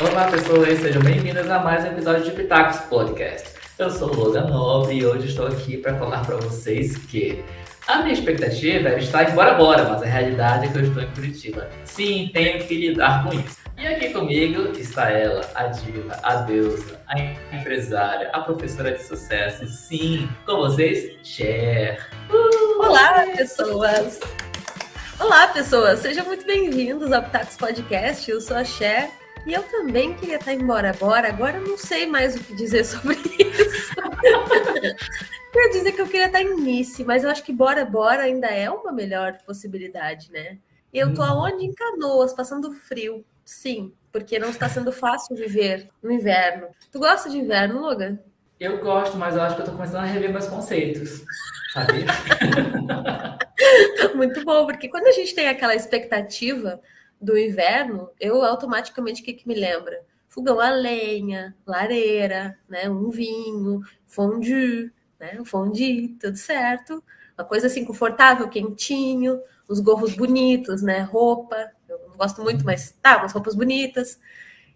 [0.00, 3.48] Olá, pessoas, sejam bem-vindas a mais um episódio de Pitacos Podcast.
[3.78, 7.44] Eu sou o Logan Nobre e hoje estou aqui para falar para vocês que
[7.86, 11.00] a minha expectativa era estar em Bora Bora, mas a realidade é que eu estou
[11.00, 11.70] em Curitiba.
[11.84, 13.56] Sim, tenho que lidar com isso.
[13.78, 17.20] E aqui comigo está ela, a diva, a deusa, a
[17.56, 19.64] empresária, a professora de sucesso.
[19.68, 22.04] Sim, com vocês, Cher.
[22.30, 22.82] Uh!
[22.82, 24.18] Olá, pessoas!
[25.20, 26.00] Olá, pessoas!
[26.00, 28.28] Sejam muito bem-vindos ao Pitacos Podcast.
[28.28, 31.28] Eu sou a Cher e eu também queria estar embora agora.
[31.28, 33.94] Agora eu não sei mais o que dizer sobre isso.
[35.54, 38.46] eu dizer que eu queria estar em Nice, mas eu acho que Bora Bora ainda
[38.46, 40.58] é uma melhor possibilidade, né?
[40.92, 41.24] Eu tô hum.
[41.24, 41.64] aonde?
[41.64, 43.24] Em Canoas, passando frio.
[43.44, 46.68] Sim, porque não está sendo fácil viver no inverno.
[46.90, 48.18] Tu gosta de inverno, Logan?
[48.58, 51.22] Eu gosto, mas eu acho que eu tô começando a rever meus conceitos.
[51.72, 52.04] Sabe?
[54.14, 56.80] Muito bom, porque quando a gente tem aquela expectativa
[57.24, 60.04] do inverno, eu automaticamente o que, que me lembra?
[60.28, 62.88] Fogão a lenha, lareira, né?
[62.88, 65.38] Um vinho, fondue, né?
[65.40, 67.02] Um fondue, tudo certo.
[67.36, 71.00] Uma coisa assim confortável, quentinho, os gorros bonitos, né?
[71.00, 71.70] Roupa.
[71.88, 74.20] Eu não gosto muito, mas tá, umas roupas bonitas.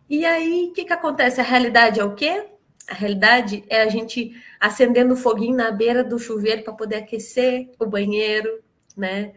[0.08, 1.40] E aí, o que, que acontece?
[1.40, 2.46] A realidade é o quê?
[2.88, 7.68] A realidade é a gente acendendo o foguinho na beira do chuveiro para poder aquecer
[7.78, 8.62] o banheiro,
[8.96, 9.34] né?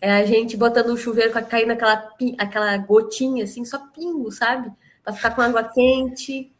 [0.00, 4.70] É a gente botando o chuveiro para cair naquela aquela gotinha, assim, só pingo, sabe?
[5.02, 6.52] Para ficar com água quente,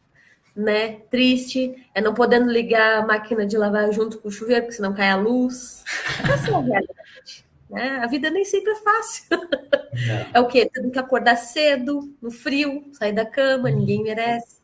[0.55, 0.99] né?
[1.09, 1.87] Triste.
[1.95, 5.09] É não podendo ligar a máquina de lavar junto com o chuveiro, porque senão cai
[5.09, 5.83] a luz.
[6.23, 7.45] Essa é a realidade.
[7.69, 7.99] Né?
[8.01, 9.25] A vida nem sempre é fácil.
[9.31, 10.25] Não.
[10.33, 10.69] É o quê?
[10.71, 14.58] Tendo que acordar cedo, no frio, sair da cama, ninguém merece.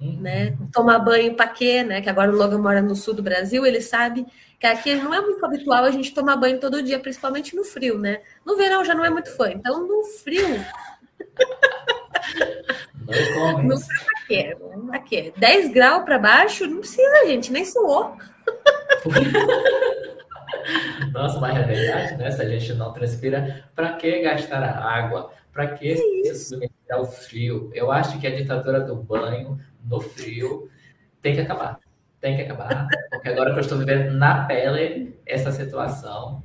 [0.00, 0.20] Uhum.
[0.20, 0.56] Né?
[0.72, 1.82] Tomar banho para quê?
[1.82, 2.00] Né?
[2.00, 4.24] Que agora o Logan mora no sul do Brasil, ele sabe
[4.58, 7.98] que aqui não é muito habitual a gente tomar banho todo dia, principalmente no frio,
[7.98, 8.20] né?
[8.44, 9.50] No verão já não é muito fã.
[9.50, 10.64] Então, no frio.
[13.06, 14.56] Não no frio pra quê?
[14.86, 15.32] Pra quê?
[15.36, 16.66] 10 graus para baixo?
[16.66, 18.16] Não precisa, gente, nem suou.
[21.12, 22.30] Nossa, mas é verdade, né?
[22.30, 25.30] Se a gente não transpira, para que gastar a água?
[25.52, 27.70] Para que se submeter ao frio?
[27.74, 30.70] Eu acho que a ditadura do banho no frio
[31.20, 31.80] tem que acabar
[32.20, 36.42] tem que acabar, porque agora que eu estou vivendo na pele essa situação,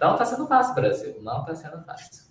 [0.00, 2.28] não está sendo fácil, Brasil, não está sendo fácil.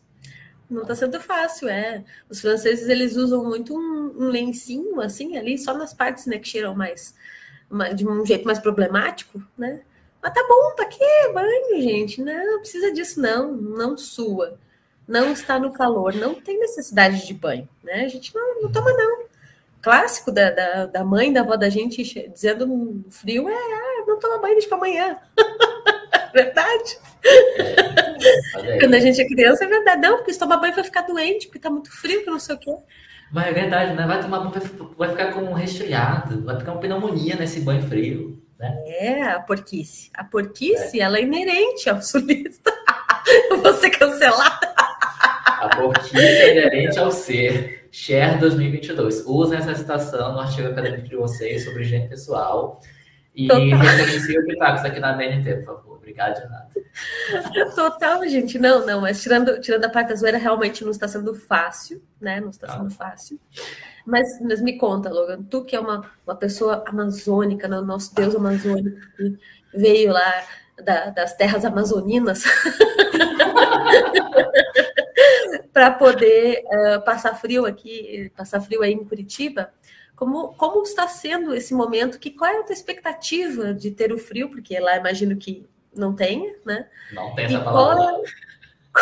[0.69, 2.03] Não está sendo fácil, é.
[2.29, 6.47] Os franceses eles usam muito um, um, lencinho assim ali, só nas partes né, que
[6.47, 7.15] cheiram mais,
[7.95, 9.81] de um jeito mais problemático, né?
[10.21, 12.21] Mas tá bom, tá aqui, banho, gente.
[12.21, 13.53] Não, precisa disso, não.
[13.53, 14.57] Não sua.
[15.07, 18.03] Não está no calor, não tem necessidade de banho, né?
[18.03, 19.26] A gente não, não toma, não
[19.87, 24.19] clássico da, da, da, mãe, da avó da gente, dizendo no frio, é, ah, não
[24.19, 25.17] toma banho, deixa para amanhã.
[26.35, 26.97] verdade?
[27.23, 30.01] É, Quando a gente é criança, é verdade.
[30.01, 32.55] Não, porque se tomar banho vai ficar doente, porque tá muito frio, que não sei
[32.55, 32.75] o quê.
[33.31, 34.05] Mas é verdade, né?
[34.05, 34.51] Vai tomar banho,
[34.97, 38.43] vai, ficar com um resfriado, vai ficar uma pneumonia nesse banho frio.
[38.59, 38.83] Né?
[38.87, 40.09] É, a porquice.
[40.13, 41.03] A porquice, é.
[41.03, 42.73] ela é inerente ao sulista.
[43.49, 44.73] Eu vou ser cancelada.
[44.77, 47.86] A porquice é inerente ao ser.
[47.91, 49.25] Share 2022.
[49.25, 52.81] Usem essa citação no artigo acadêmico de vocês sobre higiene pessoal.
[53.35, 55.97] E referenciem o Pitacos aqui na BNT, por favor.
[55.97, 56.69] Obrigado, nada.
[57.75, 58.57] Total, gente.
[58.57, 62.39] Não, não, mas tirando, tirando a parte da zoeira, realmente não está sendo fácil, né?
[62.39, 63.39] Não está sendo fácil.
[64.05, 67.79] Mas, mas me conta, Logan, tu que é uma, uma pessoa amazônica, né?
[67.81, 69.37] nosso Deus amazônico, que
[69.73, 70.45] veio lá
[70.83, 72.43] da, das terras amazoninas.
[75.77, 79.71] para poder uh, passar frio aqui, passar frio aí em Curitiba.
[80.15, 82.17] Como, como está sendo esse momento?
[82.17, 84.49] Que, qual é a tua expectativa de ter o frio?
[84.49, 86.87] Porque lá imagino que não tenha, né?
[87.13, 88.05] Não tem essa palavra.
[88.05, 88.23] Qual,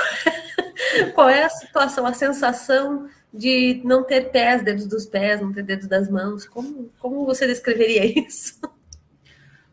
[1.15, 5.63] qual é a situação, a sensação de não ter pés, dedos dos pés, não ter
[5.63, 6.45] dedos das mãos?
[6.45, 8.59] Como, como você descreveria isso?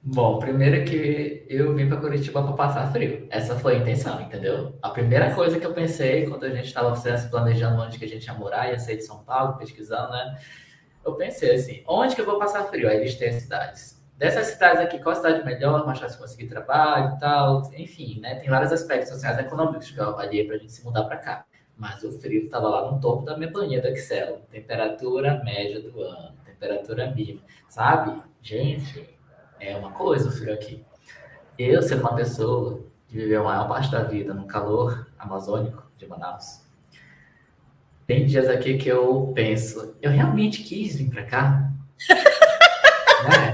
[0.04, 3.28] Bom, primeiro que eu vim para Curitiba para passar frio.
[3.30, 4.76] Essa foi a intenção, entendeu?
[4.82, 6.92] A primeira coisa que eu pensei quando a gente estava
[7.30, 10.38] planejando onde que a gente ia morar, ia sair de São Paulo, pesquisando, né?
[11.04, 12.88] Eu pensei assim, onde que eu vou passar frio?
[12.88, 14.04] Aí eles têm as cidades.
[14.18, 18.34] Dessas cidades aqui, qual cidade melhor, mais fácil conseguir trabalho e tal, enfim, né?
[18.34, 21.16] Tem vários aspectos sociais e econômicos que eu avaliei para a gente se mudar para
[21.16, 21.44] cá.
[21.76, 24.42] Mas o frio estava lá no topo da minha planilha do Excel.
[24.50, 28.20] Temperatura média do ano, temperatura mínima, sabe?
[28.40, 29.11] Gente,
[29.62, 30.84] é uma coisa o frio aqui.
[31.58, 36.06] Eu, sendo uma pessoa que viveu a maior parte da vida no calor amazônico de
[36.06, 36.60] Manaus,
[38.06, 41.70] tem dias aqui que eu penso, eu realmente quis vir para cá?
[42.10, 43.52] né?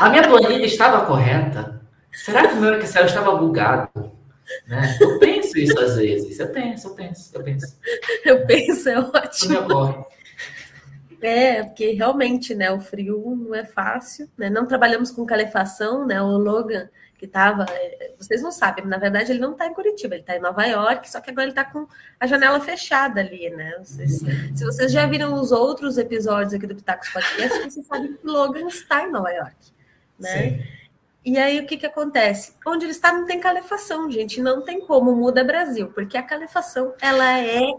[0.00, 1.82] A minha planilha estava correta?
[2.10, 4.12] Será que o meu Excel estava bugado?
[4.66, 4.98] Né?
[5.00, 6.38] Eu penso isso às vezes.
[6.38, 7.78] Eu penso, eu penso, eu penso.
[8.24, 9.30] Eu penso, é ótimo.
[9.30, 10.04] Isso me ocorre.
[11.22, 14.50] É, porque realmente, né, o frio não é fácil, né?
[14.50, 16.20] Não trabalhamos com calefação, né?
[16.20, 16.88] O Logan
[17.22, 20.34] que estava, é, vocês não sabem, na verdade ele não está em Curitiba, ele está
[20.34, 21.86] em Nova York, só que agora ele está com
[22.18, 23.78] a janela fechada ali, né?
[23.78, 28.26] Vocês, se vocês já viram os outros episódios aqui do Pitacos Podcast, vocês sabem que
[28.26, 29.54] Logan está em Nova York,
[30.18, 30.50] né?
[30.50, 30.62] Sim.
[31.24, 32.54] E aí o que, que acontece?
[32.66, 36.92] Onde ele está não tem calefação, gente, não tem como, muda Brasil, porque a calefação
[37.00, 37.72] ela é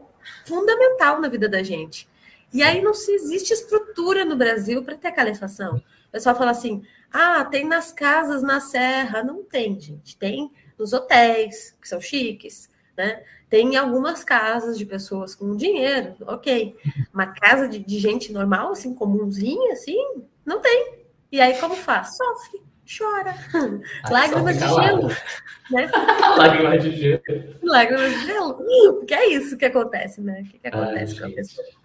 [0.46, 2.08] fundamental na vida da gente.
[2.54, 5.78] E aí não se existe estrutura no Brasil para ter calefação.
[5.78, 9.24] O pessoal fala assim: ah, tem nas casas na serra.
[9.24, 10.16] Não tem, gente.
[10.18, 13.24] Tem nos hotéis, que são chiques, né?
[13.50, 16.76] Tem algumas casas de pessoas com dinheiro, ok.
[17.14, 19.98] Uma casa de, de gente normal, assim, comumzinha, assim,
[20.44, 21.04] não tem.
[21.32, 22.18] E aí, como faz?
[22.18, 22.62] Sofre,
[22.98, 23.36] chora.
[24.10, 25.08] Lágrimas de gelo.
[25.70, 25.92] Né?
[26.38, 27.22] Lágrimas de gelo.
[27.62, 28.56] Lágrimas de gelo.
[29.00, 30.42] Porque é isso que acontece, né?
[30.42, 31.83] O que, que acontece Ai, com a pessoa?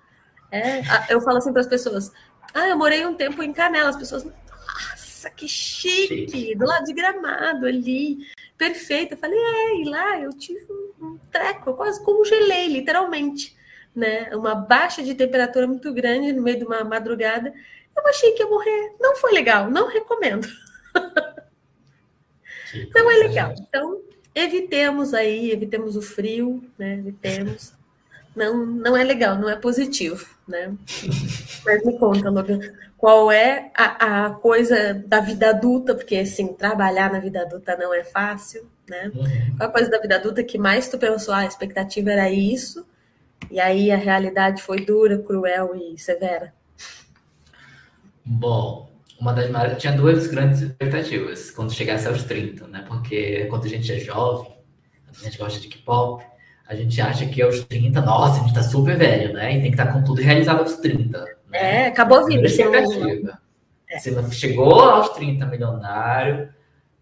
[0.50, 2.12] É, eu falo assim para as pessoas:
[2.54, 3.90] ah, eu morei um tempo em Canela.
[3.90, 8.18] As pessoas, nossa, que chique, do lado de gramado ali,
[8.56, 9.14] perfeito.
[9.14, 10.66] Eu falei, é, e lá eu tive
[11.00, 13.56] um treco, eu quase congelei, literalmente.
[13.94, 14.30] Né?
[14.34, 17.52] Uma baixa de temperatura muito grande no meio de uma madrugada.
[17.96, 18.94] Eu achei que ia morrer.
[19.00, 20.46] Não foi legal, não recomendo.
[22.94, 23.54] não é legal.
[23.58, 24.00] Então,
[24.34, 26.94] evitemos aí, evitemos o frio, né?
[26.94, 27.72] Evitemos
[28.34, 30.74] não, não é legal, não é positivo, né?
[31.64, 32.60] Mas me conta, Logan,
[32.96, 37.92] qual é a, a coisa da vida adulta, porque assim, trabalhar na vida adulta não
[37.94, 39.10] é fácil, né?
[39.14, 39.56] Uhum.
[39.56, 42.86] Qual a coisa da vida adulta que mais tu pensou, ah, a expectativa era isso,
[43.50, 46.52] e aí a realidade foi dura, cruel e severa?
[48.24, 52.84] Bom, uma das maiores, tinha duas grandes expectativas quando chegasse aos 30, né?
[52.86, 54.52] Porque quando a gente é jovem,
[55.08, 56.24] a gente gosta de K-pop,
[56.68, 59.56] a gente acha que aos 30, nossa, a gente tá super velho, né?
[59.56, 61.18] E tem que estar tá com tudo realizado aos 30.
[61.18, 61.84] Né?
[61.84, 62.46] É, acabou a vida.
[62.46, 63.38] Expectativa.
[63.88, 63.98] É.
[63.98, 66.52] Você chegou aos 30 milionário,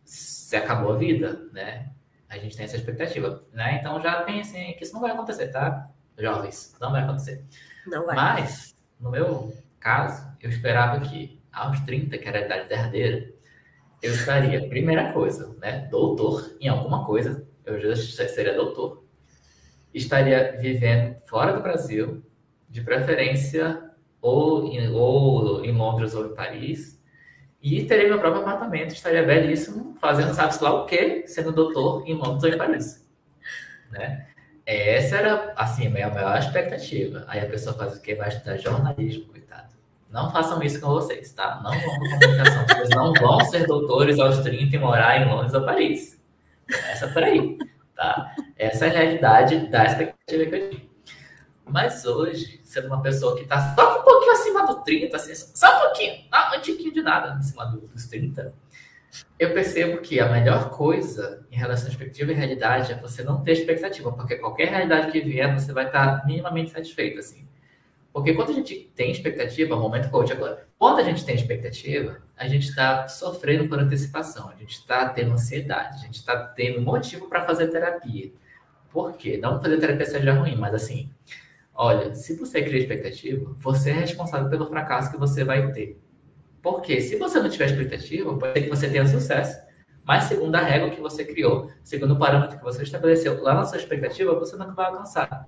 [0.05, 1.91] você acabou a vida, né?
[2.29, 3.79] A gente tem essa expectativa, né?
[3.81, 5.91] Então já pensem que isso não vai acontecer, tá?
[6.17, 7.45] Jovens, não vai acontecer.
[7.89, 8.15] Não vai.
[8.15, 13.33] Mas, no meu caso, eu esperava que aos 30, que era a idade derradeira,
[14.01, 15.89] eu estaria, primeira coisa, né?
[15.91, 17.45] Doutor em alguma coisa.
[17.65, 17.97] Eu já
[18.29, 19.06] seria doutor
[19.97, 22.23] estaria vivendo fora do Brasil,
[22.69, 23.83] de preferência
[24.21, 27.01] ou em, ou em Londres ou em Paris,
[27.63, 32.15] e teria meu próprio apartamento, estaria belíssimo, fazendo sabe lá o quê, sendo doutor em
[32.15, 33.09] Londres ou em Paris.
[33.91, 34.27] Né?
[34.65, 37.25] Essa era, assim, a minha maior expectativa.
[37.29, 38.15] Aí a pessoa faz o quê?
[38.15, 39.75] Vai estudar jornalismo, coitado.
[40.11, 41.61] Não façam isso com vocês, tá?
[41.63, 42.67] Não vão com comunicação.
[42.67, 46.21] Vocês não vão ser doutores aos 30 e morar em Londres ou Paris.
[46.91, 47.59] Essa por aí.
[47.97, 48.37] Tá?
[48.57, 50.87] Essa é a realidade da expectativa que eu tinha.
[51.65, 55.79] Mas hoje, sendo uma pessoa que está só um pouquinho acima do 30, assim, só
[55.79, 56.25] um pouquinho,
[56.57, 58.55] um tiquinho de nada acima dos 30,
[59.39, 63.43] eu percebo que a melhor coisa em relação à expectativa e realidade é você não
[63.43, 67.49] ter expectativa, porque qualquer realidade que vier, você vai estar minimamente satisfeito, assim.
[68.17, 72.49] Porque quando a gente tem expectativa, momento coach agora, quando a gente tem expectativa, a
[72.49, 77.29] gente está sofrendo por antecipação, a gente está tendo ansiedade, a gente está tendo motivo
[77.29, 78.33] para fazer terapia.
[78.91, 79.37] Por quê?
[79.37, 81.11] Não fazer terapia seja ruim, mas assim,
[81.75, 86.01] olha, se você cria expectativa, você é responsável pelo fracasso que você vai ter.
[86.63, 89.61] Porque se você não tiver expectativa, pode ser que você tenha sucesso,
[90.03, 93.67] mas segundo a regra que você criou, segundo o parâmetro que você estabeleceu lá na
[93.67, 95.47] sua expectativa, você não vai alcançar.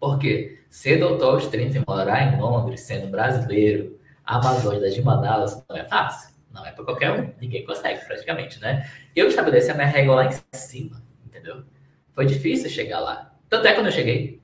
[0.00, 5.76] Porque ser doutor aos 30 e morar em Londres, sendo brasileiro, Amazônia de Manaus, não
[5.76, 6.30] é fácil.
[6.50, 7.32] Não é para qualquer um.
[7.40, 8.88] Ninguém consegue, praticamente, né?
[9.14, 11.62] Eu estabeleci a minha regra lá em cima, entendeu?
[12.12, 13.30] Foi difícil chegar lá.
[13.48, 14.40] Tanto é que quando eu cheguei.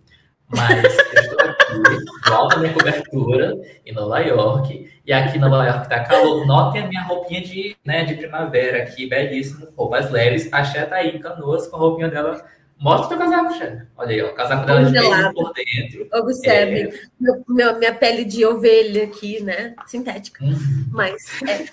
[0.49, 4.93] Mas eu estou aqui, volto minha cobertura em Nova York.
[5.05, 6.47] E aqui em Nova York tá calor.
[6.47, 9.69] Notem a minha roupinha de, né, de primavera aqui, belíssimo.
[9.77, 10.53] Roupas leves.
[10.53, 12.45] A Xé tá aí canoas com a roupinha dela
[12.79, 13.91] Mostra o teu casaco, Xana.
[13.97, 16.09] Olha aí, ó, o casaco dela de por dentro.
[16.13, 17.01] Observe, é...
[17.19, 19.75] meu, meu, minha pele de ovelha aqui, né?
[19.87, 20.45] Sintética.
[20.45, 20.87] Uhum.
[20.91, 21.67] Mas é,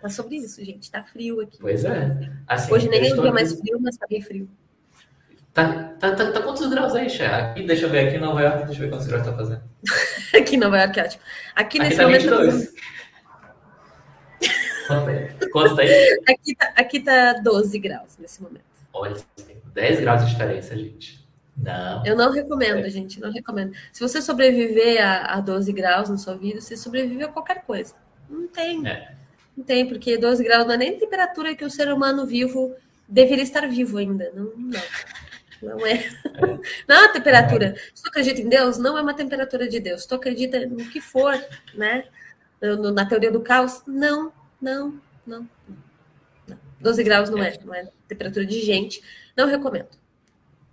[0.00, 0.90] tá sobre isso, gente.
[0.90, 1.58] Tá frio aqui.
[1.60, 2.30] Pois é.
[2.46, 4.48] Assim, Hoje nem é dia mais frio, mas tá bem frio.
[5.54, 7.54] Tá, tá, tá, tá quantos graus aí, Xé?
[7.66, 9.62] Deixa eu ver, aqui em Nova York, deixa eu ver quantos graus tá fazendo.
[10.36, 11.22] aqui em Nova York, ótimo.
[11.54, 12.28] Aqui, aqui nesse tá momento.
[12.28, 12.74] 22.
[15.52, 16.20] Quanto tá aí?
[16.28, 18.64] Aqui tá, aqui tá 12 graus nesse momento.
[18.92, 19.16] Olha,
[19.76, 21.24] 10 graus de diferença, gente.
[21.54, 22.04] Não.
[22.04, 22.90] Eu não recomendo, é.
[22.90, 23.74] gente, não recomendo.
[23.92, 27.94] Se você sobreviver a, a 12 graus na sua vida, você sobrevive a qualquer coisa.
[28.28, 28.86] Não tem.
[28.88, 29.14] É.
[29.54, 32.74] Não tem, porque 12 graus não é nem temperatura que o ser humano vivo
[33.06, 34.32] deveria estar vivo ainda.
[34.34, 34.82] Não, não.
[35.62, 36.10] Não é.
[36.88, 37.74] Não é a temperatura.
[37.94, 40.02] Se tu acredita em Deus, não é uma temperatura de Deus.
[40.02, 41.38] Se tu acredita no que for,
[41.74, 42.04] né?
[42.94, 45.48] Na teoria do caos, não, não, não.
[46.46, 46.58] não.
[46.80, 49.02] 12 graus não é, não é temperatura de gente.
[49.36, 49.88] Não recomendo.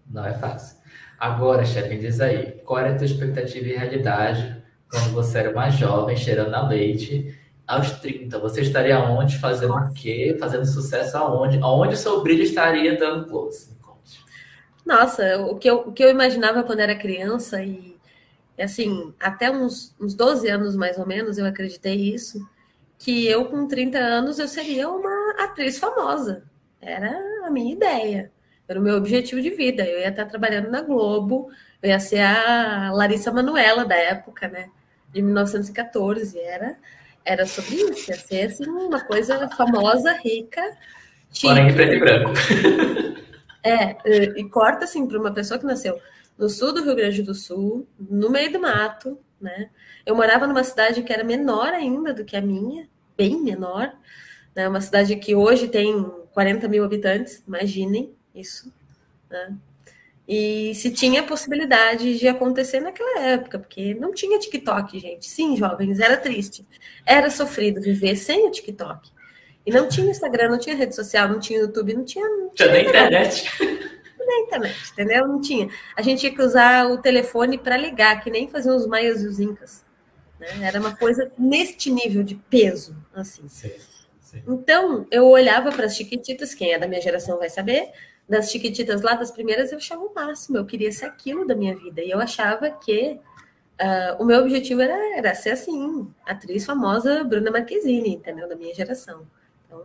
[0.10, 0.78] Não é fácil.
[1.20, 5.74] Agora, chefe, diz aí, qual era a tua expectativa e realidade quando você era mais
[5.76, 8.40] jovem, cheirando a leite, aos 30?
[8.40, 10.36] Você estaria onde, fazendo o quê?
[10.40, 11.60] Fazendo sucesso aonde?
[11.62, 13.74] Aonde o seu brilho estaria dando close?
[14.86, 17.96] Nossa, o que, eu, o que eu imaginava quando era criança e,
[18.60, 22.46] assim, até uns, uns 12 anos mais ou menos, eu acreditei isso,
[23.00, 26.44] que eu com 30 anos eu seria uma atriz famosa.
[26.82, 28.32] Era a minha ideia.
[28.68, 29.86] Era o meu objetivo de vida.
[29.86, 31.50] Eu ia estar trabalhando na Globo,
[31.82, 34.70] eu ia ser a Larissa Manuela da época, né?
[35.12, 36.40] De 1914.
[36.40, 36.78] Era,
[37.26, 40.62] era sobre isso, ia ser assim, uma coisa famosa, rica.
[41.42, 42.32] Porém, em preto e branco.
[43.66, 43.96] É,
[44.38, 45.98] e corta assim para uma pessoa que nasceu
[46.38, 49.70] no sul do Rio Grande do Sul, no meio do mato, né?
[50.06, 53.94] Eu morava numa cidade que era menor ainda do que a minha, bem menor,
[54.54, 54.68] né?
[54.68, 56.04] Uma cidade que hoje tem
[56.34, 58.74] 40 mil habitantes, imaginem isso,
[59.30, 59.56] né?
[60.28, 65.30] E se tinha possibilidade de acontecer naquela época, porque não tinha TikTok, gente.
[65.30, 66.66] Sim, jovens, era triste.
[67.06, 69.12] Era sofrido viver sem o TikTok.
[69.66, 72.28] E não tinha Instagram, não tinha rede social, não tinha YouTube, não tinha.
[72.28, 73.52] Não tinha, nem internet.
[74.26, 75.28] Nem internet, entendeu?
[75.28, 75.70] Não tinha.
[75.98, 79.28] A gente tinha que usar o telefone para ligar, que nem faziam os maias e
[79.28, 79.84] os incas.
[80.40, 80.48] Né?
[80.62, 83.48] Era uma coisa neste nível de peso, assim.
[83.50, 83.72] Sim,
[84.22, 84.42] sim.
[84.48, 87.92] Então, eu olhava para as Chiquititas, quem é da minha geração vai saber,
[88.28, 91.76] das Chiquititas lá, das primeiras, eu achava o máximo, eu queria ser aquilo da minha
[91.76, 92.02] vida.
[92.02, 93.20] E eu achava que
[93.82, 98.48] uh, o meu objetivo era, era ser assim, atriz famosa Bruna Marquezine, entendeu?
[98.48, 99.28] Da minha geração.
[99.66, 99.84] Então,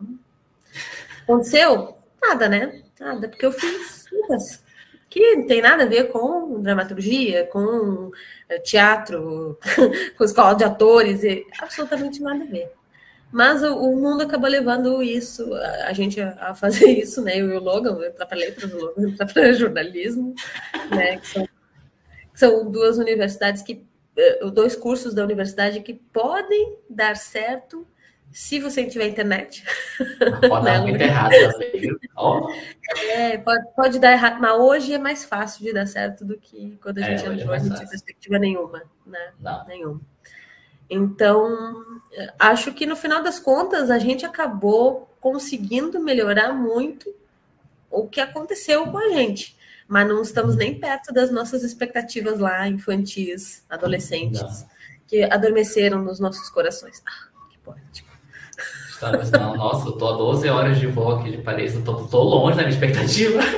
[1.23, 1.97] aconteceu?
[2.21, 2.83] Nada, né?
[2.99, 4.62] Nada, porque eu fiz lutas
[5.11, 8.11] que não tem nada a ver com dramaturgia, com
[8.49, 9.59] eh, teatro,
[10.16, 11.23] com escola de atores,
[11.61, 12.78] absolutamente nada a ver.
[13.31, 17.39] Mas o, o mundo acabou levando isso, a, a gente a, a, fazer isso, né?
[17.39, 20.35] Eu e o Logan, entrar para letras, o Logan para jornalismo,
[20.91, 21.19] né?
[21.19, 27.17] Que são, que são duas universidades que, eh, dois cursos da universidade que podem dar
[27.17, 27.87] certo
[28.31, 29.65] se você tiver internet.
[30.49, 31.33] Pode dar muito errado
[32.17, 32.49] oh.
[33.11, 36.79] é, pode, pode dar errado, mas hoje é mais fácil de dar certo do que
[36.83, 39.33] quando a é, gente é, entrou, é a gente não tinha perspectiva nenhuma, né?
[39.41, 39.67] Não.
[39.67, 40.01] Nenhuma.
[40.90, 41.85] Então,
[42.38, 47.12] acho que no final das contas a gente acabou conseguindo melhorar muito
[47.90, 49.57] o que aconteceu com a gente.
[49.87, 54.68] Mas não estamos nem perto das nossas expectativas lá, infantis, adolescentes, não.
[55.07, 57.02] que adormeceram nos nossos corações.
[57.07, 58.09] Ah, que poético.
[59.33, 62.23] Não, nossa, eu tô a 12 horas de voo aqui de Paris, eu tô, tô
[62.23, 63.40] longe da minha expectativa.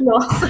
[0.00, 0.48] Nossa.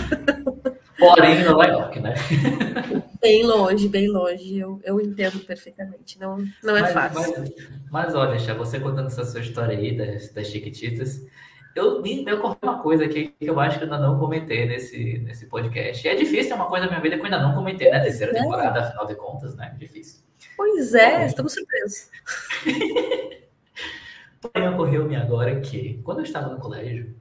[0.99, 2.15] Porém, Nova York, né?
[3.25, 4.59] Bem longe, bem longe.
[4.59, 6.21] Eu, eu entendo perfeitamente.
[6.21, 7.35] Não, não é mas, fácil.
[7.39, 7.55] Mas,
[7.91, 11.27] mas olha, Xia, você contando essa sua história aí das, das Chiquititas,
[11.75, 15.21] eu me ocorreu uma coisa aqui que eu acho que eu ainda não comentei nesse,
[15.21, 16.07] nesse podcast.
[16.07, 18.01] E é difícil, é uma coisa da minha vida que eu ainda não comentei na
[18.01, 18.43] terceira é.
[18.43, 19.75] temporada, afinal de contas, né?
[19.79, 20.23] Difícil.
[20.55, 22.11] Pois é, estamos surpresos.
[24.39, 27.17] Porém, ocorreu-me agora que, quando eu estava no colégio,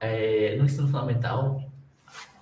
[0.00, 1.69] é, no ensino fundamental,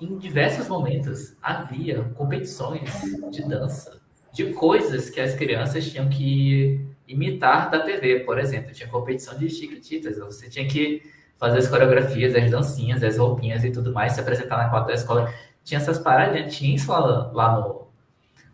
[0.01, 2.91] em diversos momentos havia competições
[3.31, 4.01] de dança,
[4.33, 8.73] de coisas que as crianças tinham que imitar da TV, por exemplo.
[8.73, 11.03] Tinha competição de chiquititas, você tinha que
[11.37, 14.95] fazer as coreografias, as dancinhas, as roupinhas e tudo mais, se apresentar na quadra da
[14.95, 15.33] escola.
[15.65, 17.89] Tinha essas paradinhas, tinha isso lá, lá no,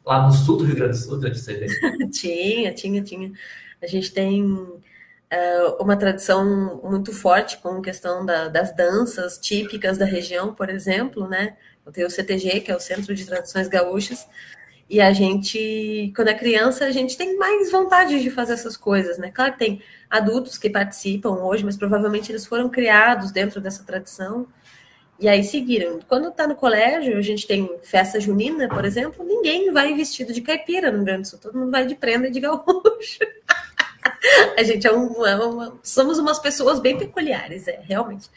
[0.05, 1.67] lá no sul do Rio Grande do Sul, onde você vê?
[2.11, 3.33] tinha, tinha, tinha.
[3.83, 4.83] A gente tem
[5.81, 11.57] uma tradição muito forte com questão da, das danças típicas da região, por exemplo, né?
[11.93, 14.27] Tem o CTG, que é o Centro de Tradições Gaúchas,
[14.89, 19.19] e a gente, quando é criança, a gente tem mais vontade de fazer essas coisas,
[19.19, 19.31] né?
[19.31, 24.47] Claro que tem adultos que participam hoje, mas provavelmente eles foram criados dentro dessa tradição.
[25.19, 26.01] E aí seguiram.
[26.07, 30.43] Quando está no colégio, a gente tem festa junina, por exemplo, ninguém vai vestido de
[30.43, 33.19] caipira no Grande Sul, todo mundo vai de prenda e de gaúcho.
[34.57, 38.31] a gente é, um, é uma, somos umas pessoas bem peculiares, é, realmente.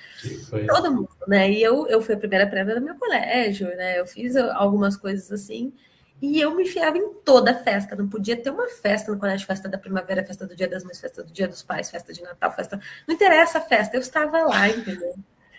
[0.67, 1.49] Todo mundo, né?
[1.51, 3.99] E eu, eu fui a primeira prenda do meu colégio, né?
[3.99, 5.73] Eu fiz algumas coisas assim.
[6.21, 7.95] E eu me enfiava em toda a festa.
[7.95, 10.99] Não podia ter uma festa no colégio, festa da primavera, festa do Dia das Mães,
[10.99, 12.79] festa do Dia dos Pais, festa de Natal, festa.
[13.07, 15.15] Não interessa a festa, eu estava lá, entendeu?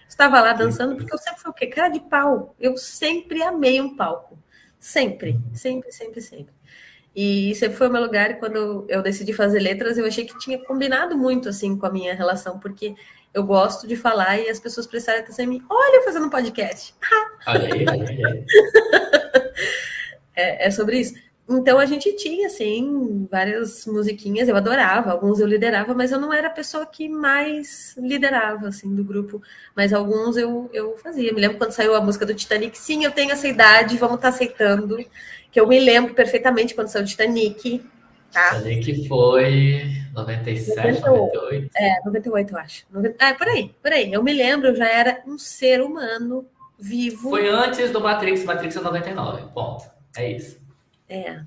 [0.08, 1.66] Estava lá dançando, porque eu sempre fui o quê?
[1.66, 2.54] Cara de pau.
[2.58, 4.38] Eu sempre amei um palco.
[4.80, 6.57] Sempre, sempre, sempre, sempre.
[7.20, 8.30] E sempre foi o meu lugar.
[8.30, 11.90] E quando eu decidi fazer letras, eu achei que tinha combinado muito assim com a
[11.90, 12.94] minha relação, porque
[13.34, 15.62] eu gosto de falar e as pessoas prestarem atenção em mim.
[15.68, 16.94] Olha, eu fazendo um podcast.
[17.44, 18.44] olha aí, olha aí.
[20.36, 21.14] é, é sobre isso.
[21.50, 26.32] Então a gente tinha, assim, várias musiquinhas, eu adorava, alguns eu liderava, mas eu não
[26.32, 29.42] era a pessoa que mais liderava, assim, do grupo.
[29.74, 31.32] Mas alguns eu, eu fazia.
[31.32, 34.28] Me lembro quando saiu a música do Titanic, sim, eu tenho essa idade, vamos estar
[34.28, 34.98] tá aceitando.
[35.50, 37.82] Que eu me lembro perfeitamente quando saiu o Titanic.
[38.32, 38.56] Tá?
[38.56, 39.82] Titanic foi
[40.14, 41.70] 97, 98.
[41.76, 42.86] É, 98, eu acho.
[43.18, 44.12] É, por aí, por aí.
[44.12, 46.46] Eu me lembro, eu já era um ser humano
[46.78, 47.30] vivo.
[47.30, 49.84] Foi antes do Matrix, Matrix é 99, ponto.
[50.16, 50.60] É isso.
[51.08, 51.40] É.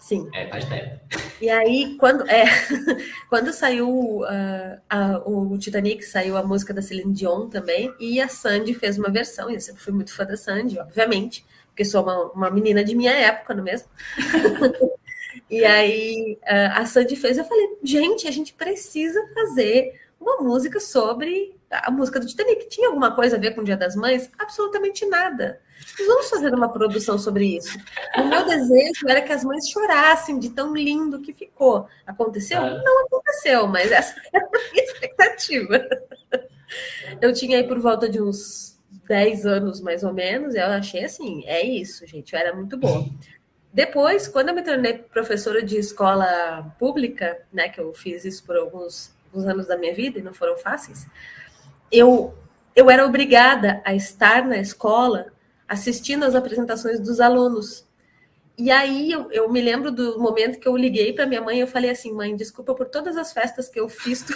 [0.00, 0.28] Sim.
[0.32, 1.00] É, faz tempo.
[1.40, 2.44] E aí, quando, é,
[3.28, 8.28] quando saiu uh, a, o Titanic, saiu a música da Celine Dion também, e a
[8.28, 11.44] Sandy fez uma versão, e eu sempre fui muito fã da Sandy, obviamente,
[11.76, 13.88] porque sou uma, uma menina de minha época, não é mesmo?
[15.50, 16.38] e aí,
[16.72, 22.18] a Sandy fez, eu falei, gente, a gente precisa fazer uma música sobre a música
[22.18, 22.66] do Titanic.
[22.70, 24.30] Tinha alguma coisa a ver com o Dia das Mães?
[24.38, 25.60] Absolutamente nada.
[25.98, 27.78] Nós vamos fazer uma produção sobre isso.
[28.16, 31.86] O meu desejo era que as mães chorassem de tão lindo que ficou.
[32.06, 32.62] Aconteceu?
[32.62, 32.82] É.
[32.82, 35.86] Não aconteceu, mas essa era a minha expectativa.
[37.20, 38.75] Eu tinha aí por volta de uns
[39.06, 43.06] 10 anos, mais ou menos, eu achei assim, é isso, gente, eu era muito boa.
[43.72, 48.56] Depois, quando eu me tornei professora de escola pública, né, que eu fiz isso por
[48.56, 51.06] alguns, alguns anos da minha vida e não foram fáceis,
[51.92, 52.34] eu,
[52.74, 55.26] eu era obrigada a estar na escola
[55.68, 57.86] assistindo às apresentações dos alunos.
[58.58, 61.60] E aí eu, eu me lembro do momento que eu liguei para minha mãe e
[61.60, 64.32] eu falei assim, mãe, desculpa por todas as festas que eu fiz tu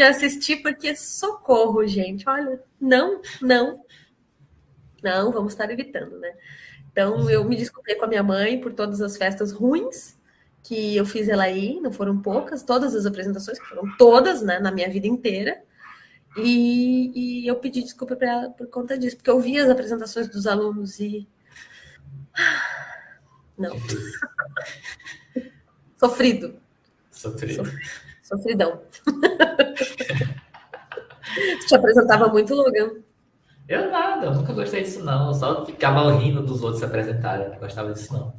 [0.00, 2.26] me assistir, porque socorro, gente.
[2.28, 3.84] Olha, não, não,
[5.02, 6.32] não, vamos estar evitando, né?
[6.90, 10.18] Então eu me desculpei com a minha mãe por todas as festas ruins
[10.62, 14.58] que eu fiz ela aí, não foram poucas, todas as apresentações, que foram todas, né,
[14.58, 15.62] na minha vida inteira.
[16.36, 20.28] E, e eu pedi desculpa para ela por conta disso, porque eu vi as apresentações
[20.28, 21.26] dos alunos e.
[23.58, 23.76] Não.
[25.98, 26.60] Sofrido.
[27.10, 27.64] Sofrido.
[28.30, 28.80] Sofridão.
[31.66, 32.92] te apresentava muito, Logan?
[33.68, 35.28] Eu nada, eu nunca gostei disso, não.
[35.28, 37.46] Eu só ficava rindo dos outros se apresentarem.
[37.46, 38.32] Eu não gostava disso, não.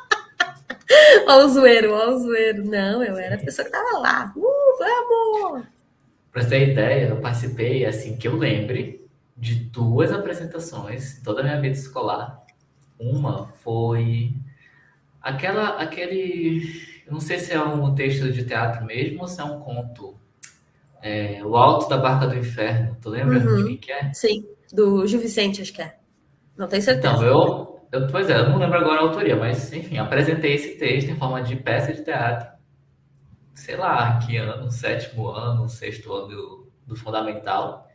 [1.26, 2.64] Olha o zoeiro, olha o zoeiro.
[2.64, 4.32] Não, eu era a pessoa que tava lá.
[4.36, 5.66] Uh, vamos!
[6.32, 11.44] Pra ter ideia, eu participei, assim, que eu lembre, de duas apresentações em toda a
[11.44, 12.44] minha vida escolar.
[12.98, 14.34] Uma foi
[15.20, 16.60] aquela, aquele,
[17.10, 20.14] eu não sei se é um texto de teatro mesmo ou se é um conto.
[21.02, 23.56] É, o Alto da Barca do Inferno, tu lembra uhum.
[23.56, 24.12] de quem que é?
[24.12, 25.96] Sim, do Gil Vicente, acho que é.
[26.56, 27.14] Não tenho certeza.
[27.14, 30.76] Então, eu, eu, pois é, eu não lembro agora a autoria, mas enfim, apresentei esse
[30.76, 32.60] texto em forma de peça de teatro
[33.60, 37.88] sei lá, que ano, sétimo ano, sexto ano do, do fundamental.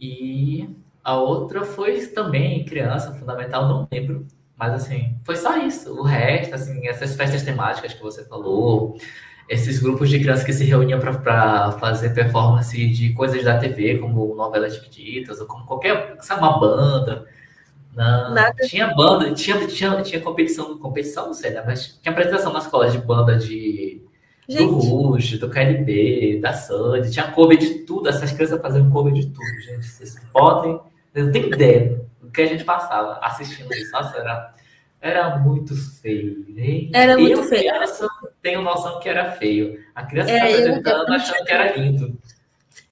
[0.00, 0.68] E
[1.04, 4.26] a outra foi também criança, fundamental, não lembro.
[4.62, 5.92] Mas assim, foi só isso.
[5.92, 8.96] O resto, assim, essas festas temáticas que você falou,
[9.48, 14.36] esses grupos de crianças que se reuniam para fazer performance de coisas da TV, como
[14.36, 17.26] novelas fictícias, ou como qualquer, sabe, uma banda.
[17.92, 18.54] Não, Nada.
[18.68, 21.64] tinha banda, tinha, tinha, tinha competição, competição, não sei, né?
[21.66, 24.00] Mas tinha apresentação na escola de banda de
[24.48, 24.64] Gente.
[24.64, 29.26] do Rush, do KLB, da Sandy, tinha cover de tudo, essas crianças fazendo cover de
[29.26, 29.84] tudo, gente.
[29.84, 30.78] Vocês podem.
[31.16, 32.01] Não tenho ideia
[32.32, 33.92] que a gente passava assistindo isso.
[33.92, 34.54] Nossa, era,
[35.00, 36.44] era muito feio.
[36.56, 36.90] Hein?
[36.94, 37.72] Era muito eu, feio.
[37.72, 38.08] Eu
[38.40, 39.84] tenho noção que era feio.
[39.94, 42.18] A criança é, apresentando eu, achando que era lindo.